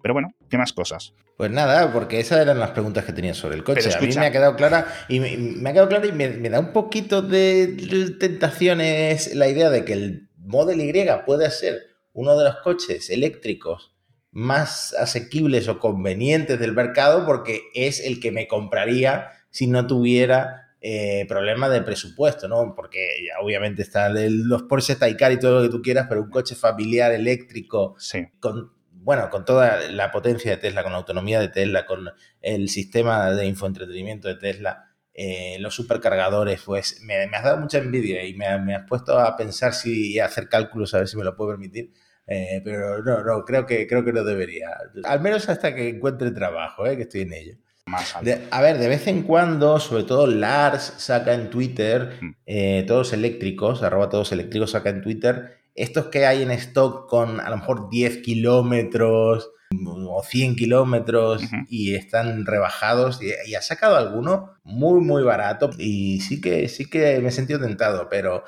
Pero 0.00 0.14
bueno, 0.14 0.32
¿qué 0.48 0.56
más 0.56 0.72
cosas? 0.72 1.12
Pues 1.36 1.50
nada, 1.50 1.92
porque 1.92 2.18
esas 2.18 2.40
eran 2.40 2.58
las 2.58 2.70
preguntas 2.70 3.04
que 3.04 3.12
tenía 3.12 3.34
sobre 3.34 3.56
el 3.56 3.62
coche. 3.62 3.90
A 3.94 4.00
mí 4.00 4.08
me 4.16 4.26
ha 4.26 4.32
quedado 4.32 4.56
clara 4.56 4.86
y 5.10 5.20
me, 5.20 5.36
me 5.36 5.68
ha 5.68 5.72
quedado 5.74 5.90
claro 5.90 6.08
y 6.08 6.12
me, 6.12 6.30
me 6.30 6.48
da 6.48 6.60
un 6.60 6.72
poquito 6.72 7.20
de 7.20 8.16
tentaciones 8.18 9.34
la 9.34 9.48
idea 9.48 9.68
de 9.68 9.84
que 9.84 9.92
el 9.92 10.27
Model 10.48 10.80
Y 10.80 10.92
puede 11.26 11.50
ser 11.50 11.82
uno 12.14 12.36
de 12.36 12.44
los 12.44 12.56
coches 12.56 13.10
eléctricos 13.10 13.94
más 14.30 14.94
asequibles 14.94 15.68
o 15.68 15.78
convenientes 15.78 16.58
del 16.58 16.72
mercado 16.72 17.24
porque 17.26 17.62
es 17.74 18.00
el 18.00 18.18
que 18.20 18.32
me 18.32 18.48
compraría 18.48 19.28
si 19.50 19.66
no 19.66 19.86
tuviera 19.86 20.64
eh, 20.80 21.26
problema 21.28 21.68
de 21.68 21.82
presupuesto, 21.82 22.46
¿no? 22.46 22.74
Porque 22.76 23.08
ya 23.26 23.44
obviamente 23.44 23.82
está 23.82 24.06
el- 24.06 24.44
los 24.44 24.62
Porsche 24.62 24.94
Taycan 24.94 25.32
y 25.32 25.38
todo 25.40 25.56
lo 25.56 25.62
que 25.62 25.76
tú 25.76 25.82
quieras, 25.82 26.06
pero 26.08 26.22
un 26.22 26.30
coche 26.30 26.54
familiar 26.54 27.10
eléctrico 27.12 27.96
Sí. 27.98 28.28
con, 28.38 28.72
bueno, 28.92 29.28
con 29.28 29.44
toda 29.44 29.90
la 29.90 30.12
potencia 30.12 30.52
de 30.52 30.56
Tesla, 30.58 30.84
con 30.84 30.92
la 30.92 30.98
autonomía 30.98 31.40
de 31.40 31.48
Tesla, 31.48 31.84
con 31.84 32.08
el 32.42 32.68
sistema 32.68 33.32
de 33.32 33.46
infoentretenimiento 33.46 34.28
de 34.28 34.36
Tesla, 34.36 34.87
eh, 35.20 35.56
los 35.58 35.74
supercargadores, 35.74 36.62
pues 36.64 37.00
me, 37.02 37.26
me 37.26 37.36
has 37.36 37.42
dado 37.42 37.58
mucha 37.58 37.78
envidia 37.78 38.24
y 38.24 38.34
me, 38.34 38.46
ha- 38.46 38.58
me 38.58 38.76
has 38.76 38.86
puesto 38.86 39.18
a 39.18 39.36
pensar 39.36 39.74
si 39.74 40.20
hacer 40.20 40.48
cálculos 40.48 40.94
a 40.94 40.98
ver 40.98 41.08
si 41.08 41.16
me 41.16 41.24
lo 41.24 41.34
puedo 41.34 41.50
permitir. 41.50 41.92
Eh, 42.26 42.60
pero 42.62 43.02
no, 43.02 43.24
no, 43.24 43.44
creo 43.44 43.66
que, 43.66 43.86
creo 43.88 44.04
que 44.04 44.12
no 44.12 44.22
debería. 44.22 44.68
Al 45.04 45.20
menos 45.20 45.48
hasta 45.48 45.74
que 45.74 45.88
encuentre 45.88 46.30
trabajo, 46.30 46.86
eh, 46.86 46.94
que 46.96 47.02
estoy 47.02 47.22
en 47.22 47.32
ello. 47.32 47.54
Más 47.86 48.14
alto. 48.14 48.26
De- 48.30 48.42
a 48.50 48.60
ver, 48.62 48.78
de 48.78 48.86
vez 48.86 49.06
en 49.08 49.22
cuando, 49.22 49.80
sobre 49.80 50.04
todo 50.04 50.26
Lars 50.28 50.92
saca 50.98 51.34
en 51.34 51.50
Twitter, 51.50 52.12
Mm. 52.20 52.86
todos 52.86 53.12
eléctricos, 53.12 53.82
arroba 53.82 54.08
todos 54.10 54.30
eléctricos 54.30 54.70
saca 54.72 54.90
en 54.90 55.00
Twitter, 55.02 55.56
estos 55.74 56.06
que 56.08 56.26
hay 56.26 56.42
en 56.42 56.50
stock 56.52 57.08
con 57.08 57.40
a 57.40 57.48
lo 57.50 57.56
mejor 57.56 57.88
10 57.88 58.18
kilómetros 58.18 59.50
o 59.86 60.22
100 60.22 60.56
kilómetros 60.56 61.42
y 61.68 61.94
están 61.94 62.46
rebajados 62.46 63.20
y, 63.22 63.32
y 63.48 63.54
ha 63.54 63.62
sacado 63.62 63.96
alguno 63.96 64.54
muy 64.64 65.00
muy 65.00 65.22
barato 65.22 65.70
y 65.78 66.20
sí 66.20 66.40
que 66.40 66.68
sí 66.68 66.88
que 66.88 67.20
me 67.20 67.28
he 67.28 67.32
sentido 67.32 67.60
tentado, 67.60 68.08
pero 68.08 68.44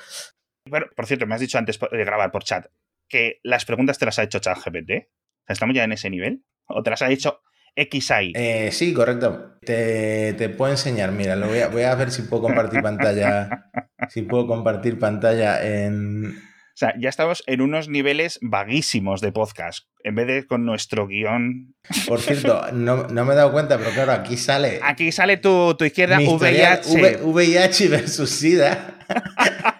Pero, 0.70 0.86
por 0.96 1.06
cierto, 1.06 1.26
me 1.26 1.34
has 1.34 1.40
dicho 1.40 1.58
antes 1.58 1.78
de 1.78 2.04
grabar 2.04 2.30
por 2.30 2.44
chat 2.44 2.66
que 3.08 3.40
las 3.42 3.64
preguntas 3.64 3.98
te 3.98 4.06
las 4.06 4.18
ha 4.18 4.22
hecho 4.22 4.38
ChatGPT. 4.38 5.08
¿Estamos 5.48 5.74
ya 5.74 5.84
en 5.84 5.92
ese 5.92 6.10
nivel? 6.10 6.44
¿O 6.68 6.82
te 6.82 6.90
las 6.90 7.02
ha 7.02 7.10
hecho 7.10 7.42
XI? 7.74 8.32
eh, 8.34 8.70
sí, 8.72 8.94
correcto. 8.94 9.56
Te, 9.60 10.34
te 10.34 10.48
puedo 10.48 10.70
enseñar, 10.70 11.10
mira, 11.12 11.34
lo 11.34 11.48
voy 11.48 11.58
a, 11.58 11.68
voy 11.68 11.82
a 11.82 11.94
ver 11.96 12.12
si 12.12 12.22
puedo 12.22 12.42
compartir 12.44 12.80
pantalla, 12.80 13.70
si 14.08 14.22
puedo 14.22 14.46
compartir 14.46 14.98
pantalla 14.98 15.60
en, 15.64 16.36
sea, 16.80 16.94
ya 16.98 17.08
estamos 17.08 17.42
en 17.46 17.60
unos 17.60 17.88
niveles 17.88 18.38
vaguísimos 18.42 19.20
de 19.20 19.32
podcast. 19.32 19.86
En 20.02 20.14
vez 20.14 20.26
de 20.26 20.46
con 20.46 20.64
nuestro 20.64 21.06
guion. 21.06 21.74
Por 22.08 22.20
cierto, 22.20 22.62
no, 22.72 23.06
no 23.08 23.24
me 23.26 23.34
he 23.34 23.36
dado 23.36 23.52
cuenta, 23.52 23.76
pero 23.78 23.90
claro, 23.90 24.12
aquí 24.12 24.36
sale 24.38 24.80
Aquí 24.82 25.12
sale 25.12 25.36
tu, 25.36 25.74
tu 25.74 25.84
izquierda 25.84 26.18
VIH. 26.18 26.88
V- 26.94 27.18
VIH 27.22 27.88
versus 27.88 28.30
SIDA. 28.30 28.96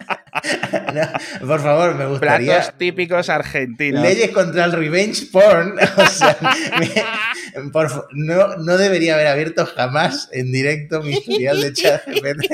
No, 0.95 1.47
por 1.47 1.61
favor, 1.61 1.95
me 1.97 2.07
gustaría. 2.07 2.55
Platos 2.55 2.79
típicos 2.79 3.29
argentinos. 3.29 4.03
Leyes 4.03 4.31
contra 4.31 4.65
el 4.65 4.73
revenge 4.73 5.27
porn. 5.31 5.75
O 5.97 6.07
sea, 6.07 6.37
me- 6.79 7.71
por 7.71 8.09
no, 8.13 8.57
no 8.57 8.77
debería 8.77 9.15
haber 9.15 9.27
abierto 9.27 9.67
jamás 9.67 10.29
en 10.33 10.53
directo 10.53 11.03
mi 11.03 11.11
historial 11.13 11.61
de 11.61 11.73
ChatGPT. 11.73 12.53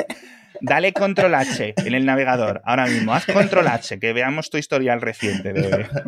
Dale 0.61 0.93
control 0.93 1.35
H 1.35 1.75
en 1.77 1.95
el 1.95 2.05
navegador, 2.05 2.63
ahora 2.65 2.87
mismo, 2.87 3.15
haz 3.15 3.27
control 3.27 3.69
H, 3.69 3.99
que 3.99 4.13
veamos 4.13 4.51
tu 4.51 4.59
historial 4.59 5.01
reciente. 5.01 5.55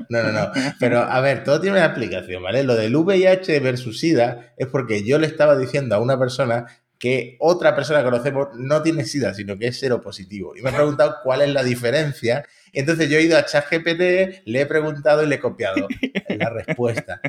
No, 0.08 0.22
no, 0.22 0.32
no. 0.32 0.52
Pero 0.78 1.00
a 1.00 1.20
ver, 1.20 1.44
todo 1.44 1.60
tiene 1.60 1.76
una 1.76 1.86
explicación, 1.86 2.42
¿vale? 2.42 2.62
Lo 2.62 2.76
del 2.76 2.94
VIH 2.94 3.60
versus 3.60 4.00
SIDA 4.00 4.54
es 4.56 4.66
porque 4.68 5.04
yo 5.04 5.18
le 5.18 5.26
estaba 5.26 5.56
diciendo 5.56 5.94
a 5.94 6.00
una 6.00 6.18
persona 6.18 6.66
que 6.98 7.36
otra 7.40 7.74
persona 7.74 8.00
que 8.00 8.06
conocemos 8.06 8.48
no 8.54 8.82
tiene 8.82 9.04
SIDA, 9.04 9.34
sino 9.34 9.56
que 9.58 9.68
es 9.68 9.86
positivo. 10.02 10.56
Y 10.56 10.62
me 10.62 10.70
ha 10.70 10.74
preguntado 10.74 11.16
cuál 11.22 11.42
es 11.42 11.50
la 11.50 11.62
diferencia. 11.62 12.44
Entonces 12.72 13.08
yo 13.10 13.18
he 13.18 13.22
ido 13.22 13.36
a 13.36 13.44
ChatGPT, 13.44 14.42
le 14.44 14.60
he 14.60 14.66
preguntado 14.66 15.22
y 15.22 15.26
le 15.26 15.36
he 15.36 15.40
copiado 15.40 15.88
la 16.28 16.50
respuesta. 16.66 17.20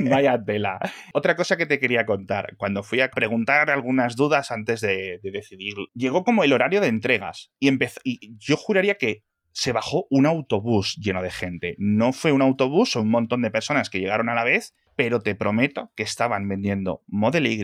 Vaya 0.00 0.42
tela. 0.44 0.78
Otra 1.12 1.36
cosa 1.36 1.56
que 1.56 1.66
te 1.66 1.78
quería 1.78 2.06
contar, 2.06 2.56
cuando 2.56 2.82
fui 2.82 3.00
a 3.00 3.10
preguntar 3.10 3.70
algunas 3.70 4.16
dudas 4.16 4.50
antes 4.50 4.80
de, 4.80 5.20
decidir, 5.22 5.74
llegó 5.94 6.24
como 6.24 6.44
el 6.44 6.52
horario 6.52 6.80
de 6.80 6.88
entregas 6.88 7.50
y, 7.58 7.68
empezó, 7.68 8.00
y 8.04 8.36
yo 8.38 8.56
juraría 8.56 8.96
que 8.96 9.24
se 9.52 9.72
bajó 9.72 10.06
un 10.10 10.26
autobús 10.26 10.96
lleno 10.96 11.22
de 11.22 11.30
gente. 11.30 11.74
No 11.78 12.12
fue 12.12 12.32
un 12.32 12.42
autobús 12.42 12.96
o 12.96 13.02
un 13.02 13.10
montón 13.10 13.42
de 13.42 13.50
personas 13.50 13.90
que 13.90 14.00
llegaron 14.00 14.28
a 14.28 14.34
la 14.34 14.44
vez, 14.44 14.74
pero 14.96 15.20
te 15.20 15.34
prometo 15.34 15.92
que 15.96 16.02
estaban 16.02 16.48
vendiendo 16.48 17.02
Model 17.06 17.46
Y, 17.46 17.58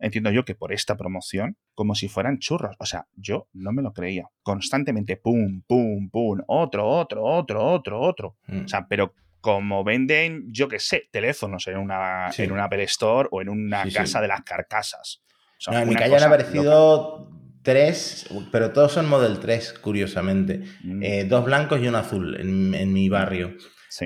entiendo 0.00 0.30
yo 0.30 0.44
que 0.44 0.54
por 0.54 0.72
esta 0.72 0.96
promoción, 0.96 1.56
como 1.74 1.94
si 1.94 2.08
fueran 2.08 2.38
churros. 2.38 2.76
O 2.78 2.86
sea, 2.86 3.06
yo 3.14 3.48
no 3.52 3.72
me 3.72 3.82
lo 3.82 3.92
creía. 3.92 4.28
Constantemente, 4.42 5.16
pum, 5.16 5.62
pum, 5.66 6.10
pum, 6.10 6.40
otro, 6.46 6.86
otro, 6.88 7.24
otro, 7.24 7.64
otro, 7.64 8.00
otro. 8.00 8.36
Mm. 8.46 8.64
O 8.64 8.68
sea, 8.68 8.86
pero 8.88 9.14
como 9.40 9.84
venden, 9.84 10.52
yo 10.52 10.68
qué 10.68 10.78
sé, 10.78 11.08
teléfonos 11.10 11.66
en 11.68 11.78
una, 11.78 12.30
en 12.36 12.52
una 12.52 12.64
Apple 12.64 12.82
Store 12.84 13.28
o 13.30 13.40
en 13.40 13.48
una 13.48 13.84
casa 13.90 14.20
de 14.20 14.28
las 14.28 14.42
carcasas. 14.42 15.22
O 15.58 15.72
sea, 15.72 15.86
que 15.86 16.04
hayan 16.04 16.22
aparecido 16.22 17.30
tres, 17.62 18.28
pero 18.50 18.72
todos 18.72 18.92
son 18.92 19.08
Model 19.08 19.38
3, 19.40 19.74
curiosamente. 19.74 20.62
Mm. 20.82 21.02
Eh, 21.02 21.24
dos 21.24 21.44
blancos 21.44 21.80
y 21.80 21.88
un 21.88 21.94
azul 21.94 22.38
en, 22.40 22.74
en 22.74 22.92
mi 22.92 23.08
barrio. 23.08 23.56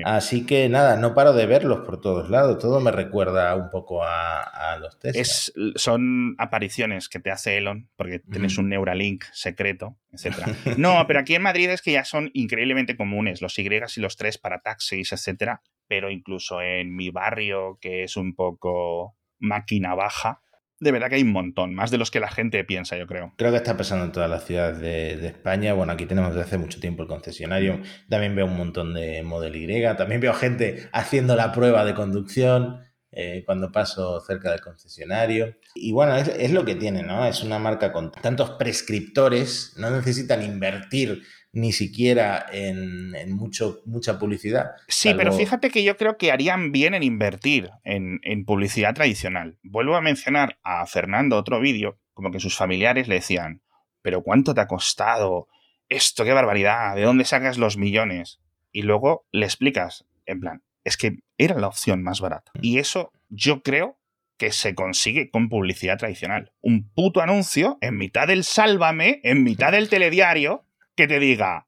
Así 0.03 0.45
que 0.45 0.67
nada, 0.69 0.95
no 0.95 1.13
paro 1.13 1.33
de 1.33 1.45
verlos 1.45 1.85
por 1.85 2.01
todos 2.01 2.29
lados. 2.29 2.57
Todo 2.59 2.79
me 2.79 2.91
recuerda 2.91 3.55
un 3.55 3.69
poco 3.69 4.03
a, 4.03 4.77
los 4.79 4.99
Tesla. 4.99 5.21
Es, 5.21 5.53
son 5.75 6.35
apariciones 6.37 7.07
que 7.07 7.19
te 7.19 7.31
hace 7.31 7.57
Elon, 7.57 7.89
porque 7.95 8.19
tienes 8.19 8.57
un 8.57 8.69
Neuralink 8.69 9.23
secreto, 9.31 9.97
etc. 10.11 10.35
No, 10.77 11.05
pero 11.07 11.19
aquí 11.19 11.35
en 11.35 11.43
Madrid 11.43 11.69
es 11.69 11.81
que 11.81 11.91
ya 11.91 12.03
son 12.03 12.31
increíblemente 12.33 12.97
comunes 12.97 13.41
los 13.41 13.57
Y 13.59 13.65
y 13.65 13.99
los 14.01 14.17
3 14.17 14.37
para 14.37 14.61
taxis, 14.61 15.11
etc. 15.11 15.59
Pero 15.87 16.09
incluso 16.09 16.61
en 16.61 16.95
mi 16.95 17.09
barrio, 17.09 17.77
que 17.79 18.03
es 18.03 18.17
un 18.17 18.35
poco 18.35 19.15
máquina 19.39 19.95
baja, 19.95 20.41
de 20.79 20.91
verdad 20.91 21.09
que 21.09 21.15
hay 21.15 21.23
un 21.23 21.31
montón, 21.31 21.73
más 21.73 21.91
de 21.91 21.97
los 21.97 22.11
que 22.11 22.19
la 22.19 22.29
gente 22.29 22.63
piensa, 22.63 22.97
yo 22.97 23.07
creo. 23.07 23.33
Creo 23.37 23.51
que 23.51 23.57
está 23.57 23.77
pasando 23.77 24.05
en 24.05 24.11
todas 24.11 24.29
las 24.29 24.45
ciudades 24.45 24.79
de, 24.79 25.27
España. 25.27 25.73
Bueno, 25.73 25.93
aquí 25.93 26.05
tenemos 26.05 26.31
desde 26.31 26.45
hace 26.45 26.57
mucho 26.57 26.79
tiempo 26.79 27.03
el 27.03 27.07
concesionario. 27.07 27.81
También 28.09 28.35
veo 28.35 28.45
un 28.45 28.57
montón 28.57 28.93
de 28.93 29.23
Model 29.23 29.55
Y. 29.55 29.95
También 29.95 30.21
veo 30.21 30.33
gente 30.33 30.89
haciendo 30.91 31.35
la 31.35 31.51
prueba 31.51 31.85
de 31.85 31.93
conducción 31.93 32.81
eh, 33.11 33.43
cuando 33.45 33.71
paso 33.71 34.19
cerca 34.19 34.51
del 34.51 34.59
concesionario. 34.61 35.55
Y 35.75 35.93
bueno, 35.93 36.17
es, 36.17 36.27
es, 36.27 36.51
lo 36.51 36.65
que 36.65 36.75
tiene, 36.75 37.03
¿no? 37.03 37.25
Es 37.25 37.43
una 37.43 37.59
marca 37.59 37.93
con 37.93 38.11
tantos 38.11 38.51
prescriptores, 38.51 39.73
no 39.77 39.89
necesitan 39.89 40.43
invertir 40.43 41.23
ni 41.55 41.71
siquiera 41.71 42.45
en, 42.51 43.31
mucho, 43.31 43.81
mucha 43.85 44.19
publicidad. 44.19 44.71
Sí, 44.89 45.13
pero 45.15 45.31
fíjate 45.31 45.69
que 45.69 45.85
yo 45.85 45.95
creo 45.95 46.17
que 46.17 46.33
harían 46.33 46.73
bien 46.73 46.93
en 46.93 47.01
invertir 47.01 47.71
en, 47.85 48.19
publicidad 48.45 48.93
tradicional. 48.93 49.57
Vuelvo 49.63 49.95
a 49.95 50.01
mencionar 50.01 50.59
a 50.63 50.85
Fernando 50.85 51.37
otro 51.37 51.61
vídeo, 51.61 51.97
como 52.13 52.29
que 52.29 52.41
sus 52.41 52.57
familiares 52.57 53.07
le 53.07 53.15
decían, 53.15 53.61
pero 54.01 54.21
¿cuánto 54.21 54.53
te 54.53 54.59
ha 54.59 54.67
costado? 54.67 55.47
Esto, 55.87 56.25
qué 56.25 56.33
barbaridad, 56.33 56.93
¿de 56.93 57.03
dónde 57.03 57.23
sacas 57.23 57.57
los 57.57 57.77
millones? 57.77 58.41
Y 58.73 58.81
luego 58.81 59.25
le 59.31 59.45
explicas, 59.45 60.05
en 60.25 60.41
plan, 60.41 60.63
es 60.83 60.97
que 60.97 61.19
era 61.37 61.57
la 61.57 61.67
opción 61.67 62.03
más 62.03 62.19
barata. 62.19 62.51
Mm. 62.55 62.59
Y 62.63 62.79
eso 62.79 63.13
yo 63.29 63.61
creo 63.61 63.97
que 64.37 64.51
se 64.51 64.75
consigue 64.75 65.29
con 65.29 65.47
publicidad 65.47 65.97
tradicional. 65.97 66.51
Un 66.59 66.89
puto 66.89 67.21
anuncio 67.21 67.77
en 67.79 67.95
mitad 67.95 68.27
del 68.27 68.43
sálvame, 68.43 69.21
en 69.23 69.43
mitad 69.45 69.71
del 69.71 69.87
telediario, 69.87 70.65
que 70.95 71.07
te 71.07 71.19
diga 71.19 71.67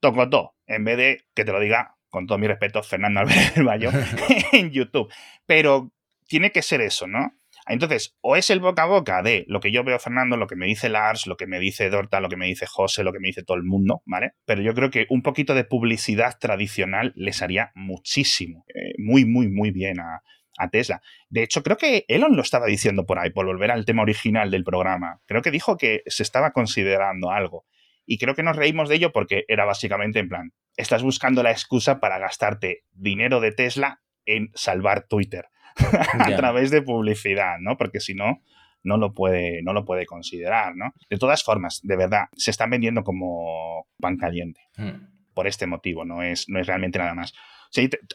Tocotó, 0.00 0.54
en 0.66 0.84
vez 0.84 0.96
de 0.96 1.24
que 1.34 1.44
te 1.44 1.52
lo 1.52 1.60
diga, 1.60 1.96
con 2.08 2.26
todo 2.26 2.38
mi 2.38 2.46
respeto, 2.46 2.82
Fernando 2.82 3.20
Álvarez 3.20 3.54
del 3.54 3.64
Valle 3.64 3.88
en 4.52 4.70
YouTube. 4.70 5.12
Pero 5.46 5.92
tiene 6.26 6.52
que 6.52 6.62
ser 6.62 6.80
eso, 6.80 7.06
¿no? 7.06 7.32
Entonces, 7.66 8.14
o 8.20 8.36
es 8.36 8.50
el 8.50 8.60
boca 8.60 8.82
a 8.82 8.86
boca 8.86 9.22
de 9.22 9.44
lo 9.48 9.60
que 9.60 9.72
yo 9.72 9.84
veo 9.84 9.98
Fernando, 9.98 10.36
lo 10.36 10.46
que 10.46 10.56
me 10.56 10.66
dice 10.66 10.90
Lars, 10.90 11.26
lo 11.26 11.36
que 11.36 11.46
me 11.46 11.58
dice 11.58 11.88
Dorta, 11.88 12.20
lo 12.20 12.28
que 12.28 12.36
me 12.36 12.46
dice 12.46 12.66
José, 12.66 13.02
lo 13.02 13.12
que 13.12 13.20
me 13.20 13.28
dice 13.28 13.42
todo 13.42 13.56
el 13.56 13.62
mundo, 13.62 14.02
¿vale? 14.04 14.32
Pero 14.44 14.60
yo 14.60 14.74
creo 14.74 14.90
que 14.90 15.06
un 15.08 15.22
poquito 15.22 15.54
de 15.54 15.64
publicidad 15.64 16.38
tradicional 16.38 17.12
les 17.16 17.40
haría 17.40 17.72
muchísimo, 17.74 18.66
eh, 18.74 18.92
muy, 18.98 19.24
muy, 19.24 19.48
muy 19.48 19.70
bien 19.70 19.98
a, 20.00 20.22
a 20.58 20.68
Tesla. 20.68 21.00
De 21.30 21.42
hecho, 21.42 21.62
creo 21.62 21.76
que 21.76 22.04
Elon 22.08 22.36
lo 22.36 22.42
estaba 22.42 22.66
diciendo 22.66 23.06
por 23.06 23.18
ahí, 23.18 23.30
por 23.30 23.46
volver 23.46 23.70
al 23.70 23.86
tema 23.86 24.02
original 24.02 24.50
del 24.50 24.64
programa. 24.64 25.20
Creo 25.26 25.42
que 25.42 25.50
dijo 25.50 25.76
que 25.76 26.02
se 26.06 26.22
estaba 26.22 26.52
considerando 26.52 27.30
algo. 27.30 27.64
Y 28.06 28.18
creo 28.18 28.34
que 28.34 28.42
nos 28.42 28.56
reímos 28.56 28.88
de 28.88 28.96
ello 28.96 29.12
porque 29.12 29.44
era 29.48 29.64
básicamente 29.64 30.18
en 30.18 30.28
plan, 30.28 30.52
estás 30.76 31.02
buscando 31.02 31.42
la 31.42 31.50
excusa 31.50 32.00
para 32.00 32.18
gastarte 32.18 32.84
dinero 32.92 33.40
de 33.40 33.52
Tesla 33.52 34.00
en 34.26 34.50
salvar 34.54 35.06
Twitter 35.06 35.46
a 36.18 36.36
través 36.36 36.70
de 36.70 36.82
publicidad, 36.82 37.58
¿no? 37.60 37.76
Porque 37.76 38.00
si 38.00 38.14
no, 38.14 38.42
no 38.82 38.98
lo 38.98 39.14
puede, 39.14 39.62
no 39.62 39.72
lo 39.72 39.84
puede 39.84 40.06
considerar, 40.06 40.76
¿no? 40.76 40.92
De 41.08 41.18
todas 41.18 41.42
formas, 41.42 41.80
de 41.82 41.96
verdad, 41.96 42.26
se 42.36 42.50
están 42.50 42.70
vendiendo 42.70 43.02
como 43.02 43.86
pan 43.98 44.16
caliente. 44.16 44.60
Hmm. 44.76 45.08
Por 45.32 45.46
este 45.48 45.66
motivo, 45.66 46.04
no 46.04 46.22
es, 46.22 46.48
no 46.48 46.60
es 46.60 46.66
realmente 46.66 46.98
nada 46.98 47.14
más. 47.14 47.34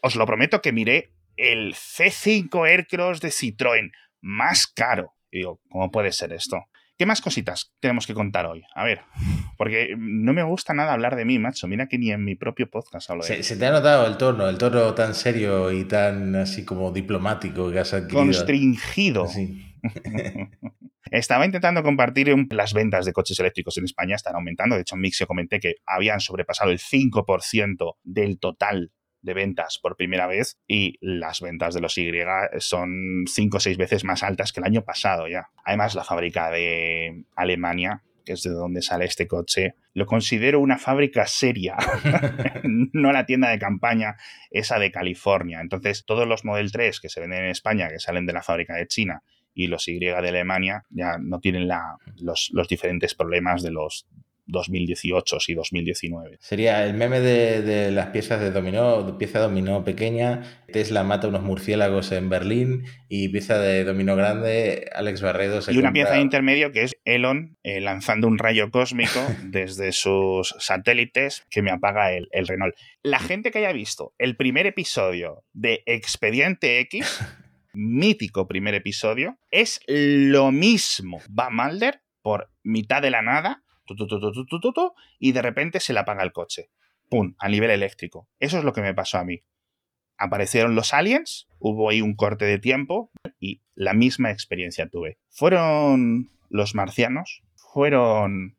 os 0.02 0.16
lo 0.16 0.26
prometo 0.26 0.62
que 0.62 0.72
miré 0.72 1.12
el 1.36 1.74
C5 1.74 2.68
Aircross 2.68 3.20
de 3.20 3.30
Citroën 3.30 3.92
más 4.22 4.68
caro. 4.68 5.16
Y 5.32 5.40
digo, 5.40 5.60
¿cómo 5.70 5.92
puede 5.92 6.12
ser 6.12 6.32
esto? 6.34 6.66
¿Qué 7.00 7.06
más 7.06 7.22
cositas 7.22 7.74
tenemos 7.80 8.06
que 8.06 8.14
contar 8.14 8.46
hoy? 8.46 8.62
A 8.76 8.84
ver, 8.84 9.00
porque 9.58 9.96
no 9.98 10.34
me 10.34 10.44
gusta 10.44 10.74
nada 10.74 10.92
hablar 10.92 11.16
de 11.16 11.24
mí, 11.24 11.40
macho. 11.40 11.66
Mira 11.66 11.88
que 11.88 11.98
ni 11.98 12.12
en 12.12 12.26
mi 12.26 12.36
propio 12.36 12.70
podcast 12.70 13.10
hablo 13.10 13.24
de 13.24 13.38
se, 13.38 13.44
se 13.44 13.56
te 13.56 13.66
ha 13.66 13.72
notado 13.72 14.06
el 14.06 14.18
tono, 14.18 14.50
el 14.50 14.58
tono 14.58 14.94
tan 14.94 15.16
serio 15.16 15.72
y 15.72 15.86
tan 15.86 16.36
así 16.36 16.66
como 16.66 16.92
diplomático 16.92 17.72
que 17.72 17.80
has 17.80 17.94
adquirido. 17.94 18.26
Constringido. 18.26 19.28
Estaba 21.10 21.46
intentando 21.46 21.84
compartir 21.84 22.36
las 22.52 22.74
ventas 22.74 23.06
de 23.06 23.14
coches 23.14 23.40
eléctricos 23.40 23.78
en 23.78 23.86
España, 23.86 24.18
están 24.18 24.36
aumentando. 24.36 24.76
De 24.76 24.82
hecho, 24.82 24.96
en 24.96 25.02
Mixio 25.02 25.26
comenté 25.26 25.62
que 25.62 25.76
habían 25.86 26.20
sobrepasado 26.20 26.70
el 26.70 26.80
5% 26.80 27.96
del 28.04 28.40
total 28.40 28.92
de 29.22 29.34
ventas 29.34 29.80
por 29.82 29.96
primera 29.96 30.28
vez 30.28 30.58
y 30.68 30.98
las 31.02 31.42
ventas 31.42 31.74
de 31.74 31.82
los 31.82 31.98
Y 31.98 32.12
son 32.60 33.26
cinco 33.28 33.58
o 33.58 33.60
seis 33.60 33.78
veces 33.78 34.04
más 34.04 34.24
altas 34.24 34.54
que 34.54 34.60
el 34.60 34.66
año 34.66 34.84
pasado 34.84 35.28
ya. 35.28 35.50
Además, 35.66 35.96
la 35.96 36.04
fábrica 36.04 36.50
de 36.50 37.26
Alemania, 37.36 38.04
que 38.26 38.34
es 38.34 38.44
de 38.44 38.52
donde 38.52 38.82
sale 38.82 39.06
este 39.06 39.28
coche, 39.28 39.76
lo 39.94 40.06
considero 40.06 40.60
una 40.60 40.78
fábrica 40.78 41.26
seria, 41.28 41.76
no 42.64 43.12
la 43.12 43.26
tienda 43.26 43.50
de 43.50 43.60
campaña 43.60 44.16
esa 44.52 44.80
de 44.80 44.92
California. 44.92 45.60
Entonces, 45.62 46.06
todos 46.06 46.28
los 46.28 46.46
Model 46.46 46.72
3 46.72 47.00
que 47.00 47.10
se 47.10 47.20
venden 47.20 47.44
en 47.44 47.52
España, 47.52 47.90
que 47.90 48.00
salen 48.00 48.26
de 48.26 48.34
la 48.34 48.44
fábrica 48.44 48.76
de 48.76 48.88
China, 48.88 49.24
y 49.54 49.68
los 49.68 49.88
Y 49.88 50.00
de 50.00 50.14
Alemania 50.14 50.86
ya 50.90 51.18
no 51.20 51.40
tienen 51.40 51.68
la, 51.68 51.98
los, 52.18 52.50
los 52.54 52.68
diferentes 52.68 53.14
problemas 53.16 53.62
de 53.62 53.72
los 53.72 54.08
2018 54.50 55.38
y 55.48 55.54
2019. 55.54 56.38
Sería 56.42 56.86
el 56.86 56.94
meme 56.94 57.20
de, 57.20 57.92
las 57.92 58.08
piezas 58.08 58.42
de 58.42 58.52
dominó, 58.52 59.18
pieza 59.18 59.40
de 59.40 59.46
dominó 59.46 59.84
pequeña, 59.84 60.44
Tesla 60.72 61.04
mata 61.04 61.28
unos 61.28 61.44
murciélagos 61.44 62.12
en 62.12 62.30
Berlín 62.30 62.86
y 63.08 63.30
pieza 63.30 63.60
de 63.60 63.84
dominó 63.84 64.16
grande, 64.16 64.90
Alex 64.94 65.22
Barredo 65.22 65.62
se 65.62 65.74
Y 65.74 65.78
una 65.78 65.94
pieza 65.94 66.14
de 66.14 66.22
intermedio 66.22 66.72
que 66.72 66.84
es 66.84 66.98
Elon 67.06 67.58
eh, 67.64 67.80
lanzando 67.80 68.28
un 68.28 68.38
rayo 68.38 68.72
cósmico 68.72 69.20
desde 69.44 69.92
sus 69.92 70.56
satélites 70.60 71.46
que 71.50 71.62
me 71.62 71.72
apaga 71.72 72.12
el, 72.14 72.28
el 72.32 72.48
Renault. 72.48 72.76
La 73.04 73.20
gente 73.20 73.52
que 73.52 73.60
haya 73.60 73.72
visto 73.72 74.14
el 74.18 74.36
primer 74.36 74.66
episodio 74.68 75.44
de 75.54 75.84
Expediente 75.86 76.80
X, 76.80 77.20
mítico 77.74 78.48
primer 78.48 78.74
episodio, 78.74 79.38
es 79.52 79.80
lo 79.88 80.52
mismo. 80.52 81.22
Va 81.28 81.50
Mulder 81.50 82.02
por 82.22 82.52
mitad 82.64 83.02
de 83.02 83.12
la 83.12 83.22
nada 83.22 83.64
y 85.20 85.32
de 85.32 85.42
repente 85.42 85.80
se 85.80 85.94
le 85.94 86.00
apaga 86.00 86.24
el 86.24 86.32
coche. 86.32 86.70
¡Pum! 87.10 87.36
A 87.40 87.50
nivel 87.50 87.72
eléctrico. 87.72 88.28
Eso 88.40 88.58
es 88.58 88.64
lo 88.64 88.74
que 88.74 88.82
me 88.82 88.94
pasó 88.94 89.18
a 89.18 89.24
mí. 89.24 89.44
Aparecieron 90.18 90.76
los 90.76 90.94
aliens, 90.94 91.48
hubo 91.60 91.90
ahí 91.90 92.02
un 92.02 92.16
corte 92.16 92.46
de 92.46 92.60
tiempo 92.60 93.12
y 93.40 93.62
la 93.74 93.94
misma 93.94 94.32
experiencia 94.32 94.90
tuve. 94.90 95.18
Fueron 95.30 96.30
los 96.50 96.76
marcianos, 96.76 97.42
fueron 97.56 98.59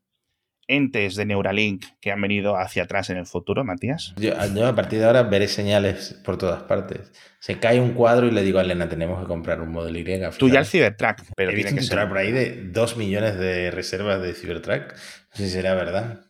entes 0.70 1.16
de 1.16 1.26
Neuralink 1.26 1.84
que 2.00 2.12
han 2.12 2.20
venido 2.20 2.56
hacia 2.56 2.84
atrás 2.84 3.10
en 3.10 3.16
el 3.18 3.26
futuro, 3.26 3.64
Matías? 3.64 4.14
Yo, 4.16 4.32
yo, 4.54 4.66
a 4.66 4.74
partir 4.74 4.98
de 5.00 5.04
ahora 5.06 5.22
veré 5.24 5.48
señales 5.48 6.20
por 6.24 6.38
todas 6.38 6.62
partes. 6.62 7.12
Se 7.40 7.58
cae 7.58 7.80
un 7.80 7.92
cuadro 7.94 8.26
y 8.26 8.30
le 8.30 8.42
digo 8.42 8.58
a 8.58 8.62
Elena, 8.62 8.88
tenemos 8.88 9.20
que 9.20 9.26
comprar 9.26 9.60
un 9.60 9.72
modelo 9.72 9.98
Y. 9.98 10.04
Tú 10.38 10.48
ya 10.48 10.60
el 10.60 10.66
Cybertruck, 10.66 11.22
pero 11.36 11.50
He 11.50 11.54
visto 11.54 11.68
tiene 11.70 11.80
que 11.82 11.86
ser... 11.86 12.08
por 12.08 12.18
ahí 12.18 12.32
de 12.32 12.68
2 12.70 12.96
millones 12.96 13.36
de 13.38 13.70
reservas 13.70 14.20
de 14.22 14.34
Cybertruck. 14.34 14.92
No 14.92 15.36
sé 15.36 15.44
si 15.46 15.50
será 15.50 15.74
verdad. 15.74 16.20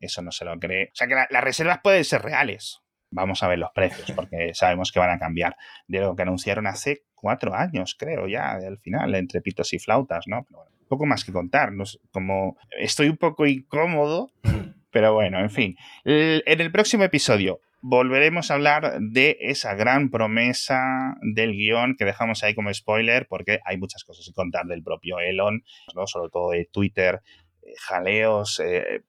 Eso 0.00 0.22
no 0.22 0.30
se 0.32 0.44
lo 0.44 0.58
cree. 0.58 0.86
O 0.92 0.94
sea 0.96 1.06
que 1.06 1.14
la- 1.14 1.26
las 1.30 1.42
reservas 1.44 1.80
pueden 1.82 2.04
ser 2.04 2.22
reales. 2.22 2.80
Vamos 3.10 3.42
a 3.42 3.48
ver 3.48 3.58
los 3.58 3.70
precios, 3.74 4.10
porque 4.12 4.50
sabemos 4.54 4.92
que 4.92 4.98
van 4.98 5.10
a 5.10 5.18
cambiar 5.18 5.56
de 5.86 6.00
lo 6.00 6.14
que 6.16 6.22
anunciaron 6.22 6.66
hace 6.66 7.04
cuatro 7.14 7.54
años, 7.54 7.96
creo, 7.98 8.28
ya, 8.28 8.52
al 8.52 8.78
final, 8.78 9.14
entre 9.14 9.40
pitos 9.40 9.72
y 9.72 9.78
flautas, 9.78 10.24
¿no? 10.26 10.44
Pero 10.44 10.58
bueno, 10.60 10.75
poco 10.88 11.06
más 11.06 11.24
que 11.24 11.32
contar. 11.32 11.72
no 11.72 11.84
sé, 11.84 11.98
como 12.10 12.56
estoy 12.78 13.08
un 13.08 13.16
poco 13.16 13.46
incómodo, 13.46 14.30
pero 14.90 15.14
bueno, 15.14 15.40
en 15.40 15.50
fin. 15.50 15.76
En 16.04 16.60
el 16.60 16.72
próximo 16.72 17.04
episodio 17.04 17.60
volveremos 17.88 18.50
a 18.50 18.54
hablar 18.54 18.98
de 19.00 19.36
esa 19.40 19.74
gran 19.74 20.10
promesa 20.10 21.16
del 21.22 21.52
guion 21.52 21.96
que 21.96 22.04
dejamos 22.04 22.42
ahí 22.42 22.54
como 22.54 22.72
spoiler, 22.72 23.28
porque 23.28 23.60
hay 23.64 23.78
muchas 23.78 24.02
cosas 24.02 24.26
que 24.26 24.32
contar 24.32 24.66
del 24.66 24.82
propio 24.82 25.20
Elon, 25.20 25.62
¿no? 25.94 26.06
sobre 26.06 26.30
todo 26.30 26.50
de 26.50 26.68
Twitter, 26.72 27.20
eh, 27.62 27.74
jaleos. 27.78 28.60
eh, 28.60 29.02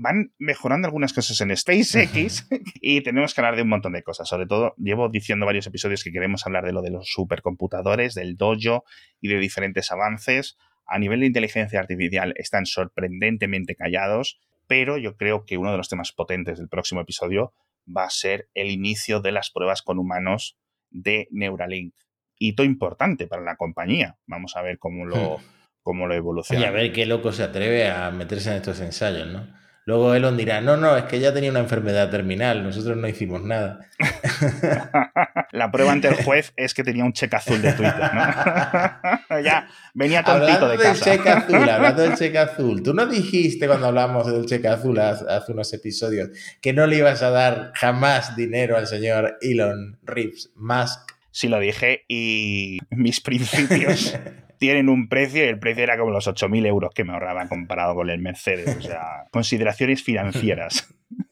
van 0.00 0.32
mejorando 0.38 0.86
algunas 0.86 1.12
cosas 1.12 1.40
en 1.40 1.56
SpaceX 1.56 2.48
y 2.80 3.00
tenemos 3.02 3.34
que 3.34 3.40
hablar 3.40 3.56
de 3.56 3.62
un 3.62 3.68
montón 3.68 3.92
de 3.92 4.02
cosas. 4.02 4.28
Sobre 4.28 4.46
todo, 4.46 4.74
llevo 4.78 5.08
diciendo 5.08 5.46
varios 5.46 5.66
episodios 5.66 6.04
que 6.04 6.12
queremos 6.12 6.46
hablar 6.46 6.64
de 6.64 6.72
lo 6.72 6.82
de 6.82 6.90
los 6.90 7.08
supercomputadores, 7.08 8.14
del 8.14 8.36
dojo 8.36 8.84
y 9.20 9.28
de 9.28 9.38
diferentes 9.38 9.90
avances. 9.90 10.56
A 10.88 10.98
nivel 10.98 11.20
de 11.20 11.26
inteligencia 11.26 11.78
artificial 11.78 12.34
están 12.36 12.66
sorprendentemente 12.66 13.76
callados, 13.76 14.40
pero 14.66 14.98
yo 14.98 15.16
creo 15.16 15.44
que 15.44 15.58
uno 15.58 15.70
de 15.70 15.76
los 15.76 15.88
temas 15.88 16.12
potentes 16.12 16.58
del 16.58 16.68
próximo 16.68 17.00
episodio 17.00 17.52
va 17.86 18.04
a 18.04 18.10
ser 18.10 18.48
el 18.54 18.70
inicio 18.70 19.20
de 19.20 19.32
las 19.32 19.50
pruebas 19.50 19.82
con 19.82 19.98
humanos 19.98 20.56
de 20.90 21.28
Neuralink. 21.30 21.94
Hito 22.38 22.64
importante 22.64 23.26
para 23.26 23.42
la 23.42 23.56
compañía. 23.56 24.16
Vamos 24.26 24.56
a 24.56 24.62
ver 24.62 24.78
cómo 24.78 25.04
lo, 25.04 25.40
cómo 25.82 26.06
lo 26.06 26.14
Y 26.14 26.18
evoluciona. 26.18 26.68
a 26.68 26.70
ver 26.70 26.92
qué 26.92 27.06
loco 27.06 27.32
se 27.32 27.42
atreve 27.42 27.88
a 27.88 28.10
meterse 28.10 28.50
en 28.50 28.56
estos 28.56 28.80
ensayos, 28.80 29.26
¿no? 29.26 29.46
Luego 29.88 30.12
Elon 30.12 30.36
dirá, 30.36 30.60
no, 30.60 30.76
no, 30.76 30.98
es 30.98 31.04
que 31.04 31.18
ya 31.18 31.32
tenía 31.32 31.50
una 31.50 31.60
enfermedad 31.60 32.10
terminal, 32.10 32.62
nosotros 32.62 32.94
no 32.98 33.08
hicimos 33.08 33.42
nada. 33.42 33.80
La 35.52 35.70
prueba 35.70 35.92
ante 35.92 36.08
el 36.08 36.16
juez 36.16 36.52
es 36.56 36.74
que 36.74 36.84
tenía 36.84 37.04
un 37.06 37.14
cheque 37.14 37.36
azul 37.36 37.62
de 37.62 37.72
Twitter, 37.72 38.10
¿no? 38.12 39.40
ya 39.42 39.66
venía 39.94 40.22
tontito 40.22 40.66
Hablando 40.66 40.68
de 40.68 40.76
del 40.76 40.86
casa. 40.88 41.04
cheque 41.06 41.30
azul, 41.30 41.54
hablando 41.70 42.02
del 42.02 42.14
cheque 42.16 42.36
azul, 42.36 42.82
tú 42.82 42.92
no 42.92 43.06
dijiste 43.06 43.66
cuando 43.66 43.86
hablamos 43.86 44.30
del 44.30 44.44
cheque 44.44 44.68
azul 44.68 44.98
hace, 44.98 45.24
hace 45.26 45.52
unos 45.52 45.72
episodios 45.72 46.28
que 46.60 46.74
no 46.74 46.86
le 46.86 46.98
ibas 46.98 47.22
a 47.22 47.30
dar 47.30 47.72
jamás 47.74 48.36
dinero 48.36 48.76
al 48.76 48.86
señor 48.86 49.38
Elon 49.40 49.98
Reeves 50.02 50.50
Musk. 50.54 51.12
Sí 51.30 51.48
lo 51.48 51.58
dije 51.60 52.04
y 52.08 52.76
mis 52.90 53.22
principios 53.22 54.18
tienen 54.58 54.88
un 54.88 55.08
precio 55.08 55.44
y 55.44 55.48
el 55.48 55.58
precio 55.58 55.82
era 55.84 55.96
como 55.98 56.10
los 56.10 56.26
8.000 56.26 56.66
euros 56.66 56.92
que 56.94 57.04
me 57.04 57.12
ahorraba 57.12 57.48
comparado 57.48 57.94
con 57.94 58.10
el 58.10 58.18
Mercedes. 58.20 58.76
O 58.76 58.82
sea, 58.82 59.24
consideraciones 59.32 60.02
financieras. 60.02 60.92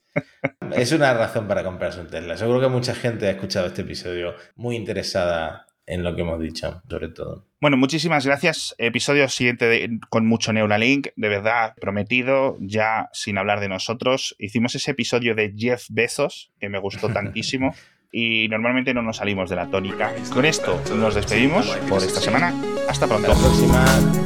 Es 0.75 0.93
una 0.93 1.13
razón 1.15 1.47
para 1.47 1.63
comprarse 1.63 2.01
un 2.01 2.09
Tesla. 2.09 2.37
Seguro 2.37 2.61
que 2.61 2.69
mucha 2.69 2.95
gente 2.95 3.27
ha 3.27 3.31
escuchado 3.31 3.67
este 3.67 3.83
episodio 3.83 4.35
muy 4.57 4.75
interesada 4.77 5.67
en 5.87 6.03
lo 6.03 6.17
que 6.17 6.23
hemos 6.23 6.41
dicho, 6.41 6.83
sobre 6.89 7.09
todo. 7.09 7.47
Bueno, 7.61 7.77
muchísimas 7.77 8.27
gracias. 8.27 8.75
Episodio 8.79 9.29
siguiente 9.29 9.67
de- 9.67 10.01
con 10.09 10.27
mucho 10.27 10.53
Neuralink, 10.53 11.09
de 11.15 11.29
verdad, 11.29 11.75
prometido, 11.81 12.57
ya 12.61 13.09
sin 13.13 13.39
hablar 13.39 13.61
de 13.61 13.69
nosotros. 13.69 14.35
Hicimos 14.39 14.75
ese 14.75 14.91
episodio 14.93 15.35
de 15.35 15.53
Jeff 15.57 15.85
Bezos, 15.91 16.51
que 16.59 16.69
me 16.69 16.79
gustó 16.81 17.11
tantísimo, 17.11 17.75
y 18.13 18.49
normalmente 18.49 18.95
no 18.95 19.03
nos 19.03 19.19
salimos 19.19 19.51
de 19.51 19.57
la 19.57 19.67
tónica. 19.67 20.13
Con 20.33 20.45
esto 20.45 20.81
nos 20.95 21.15
despedimos 21.15 21.67
por 21.89 22.03
esta 22.03 22.21
semana. 22.21 22.55
Hasta 22.89 23.07
pronto. 23.07 23.29
la 23.29 23.35
próxima. 23.35 24.26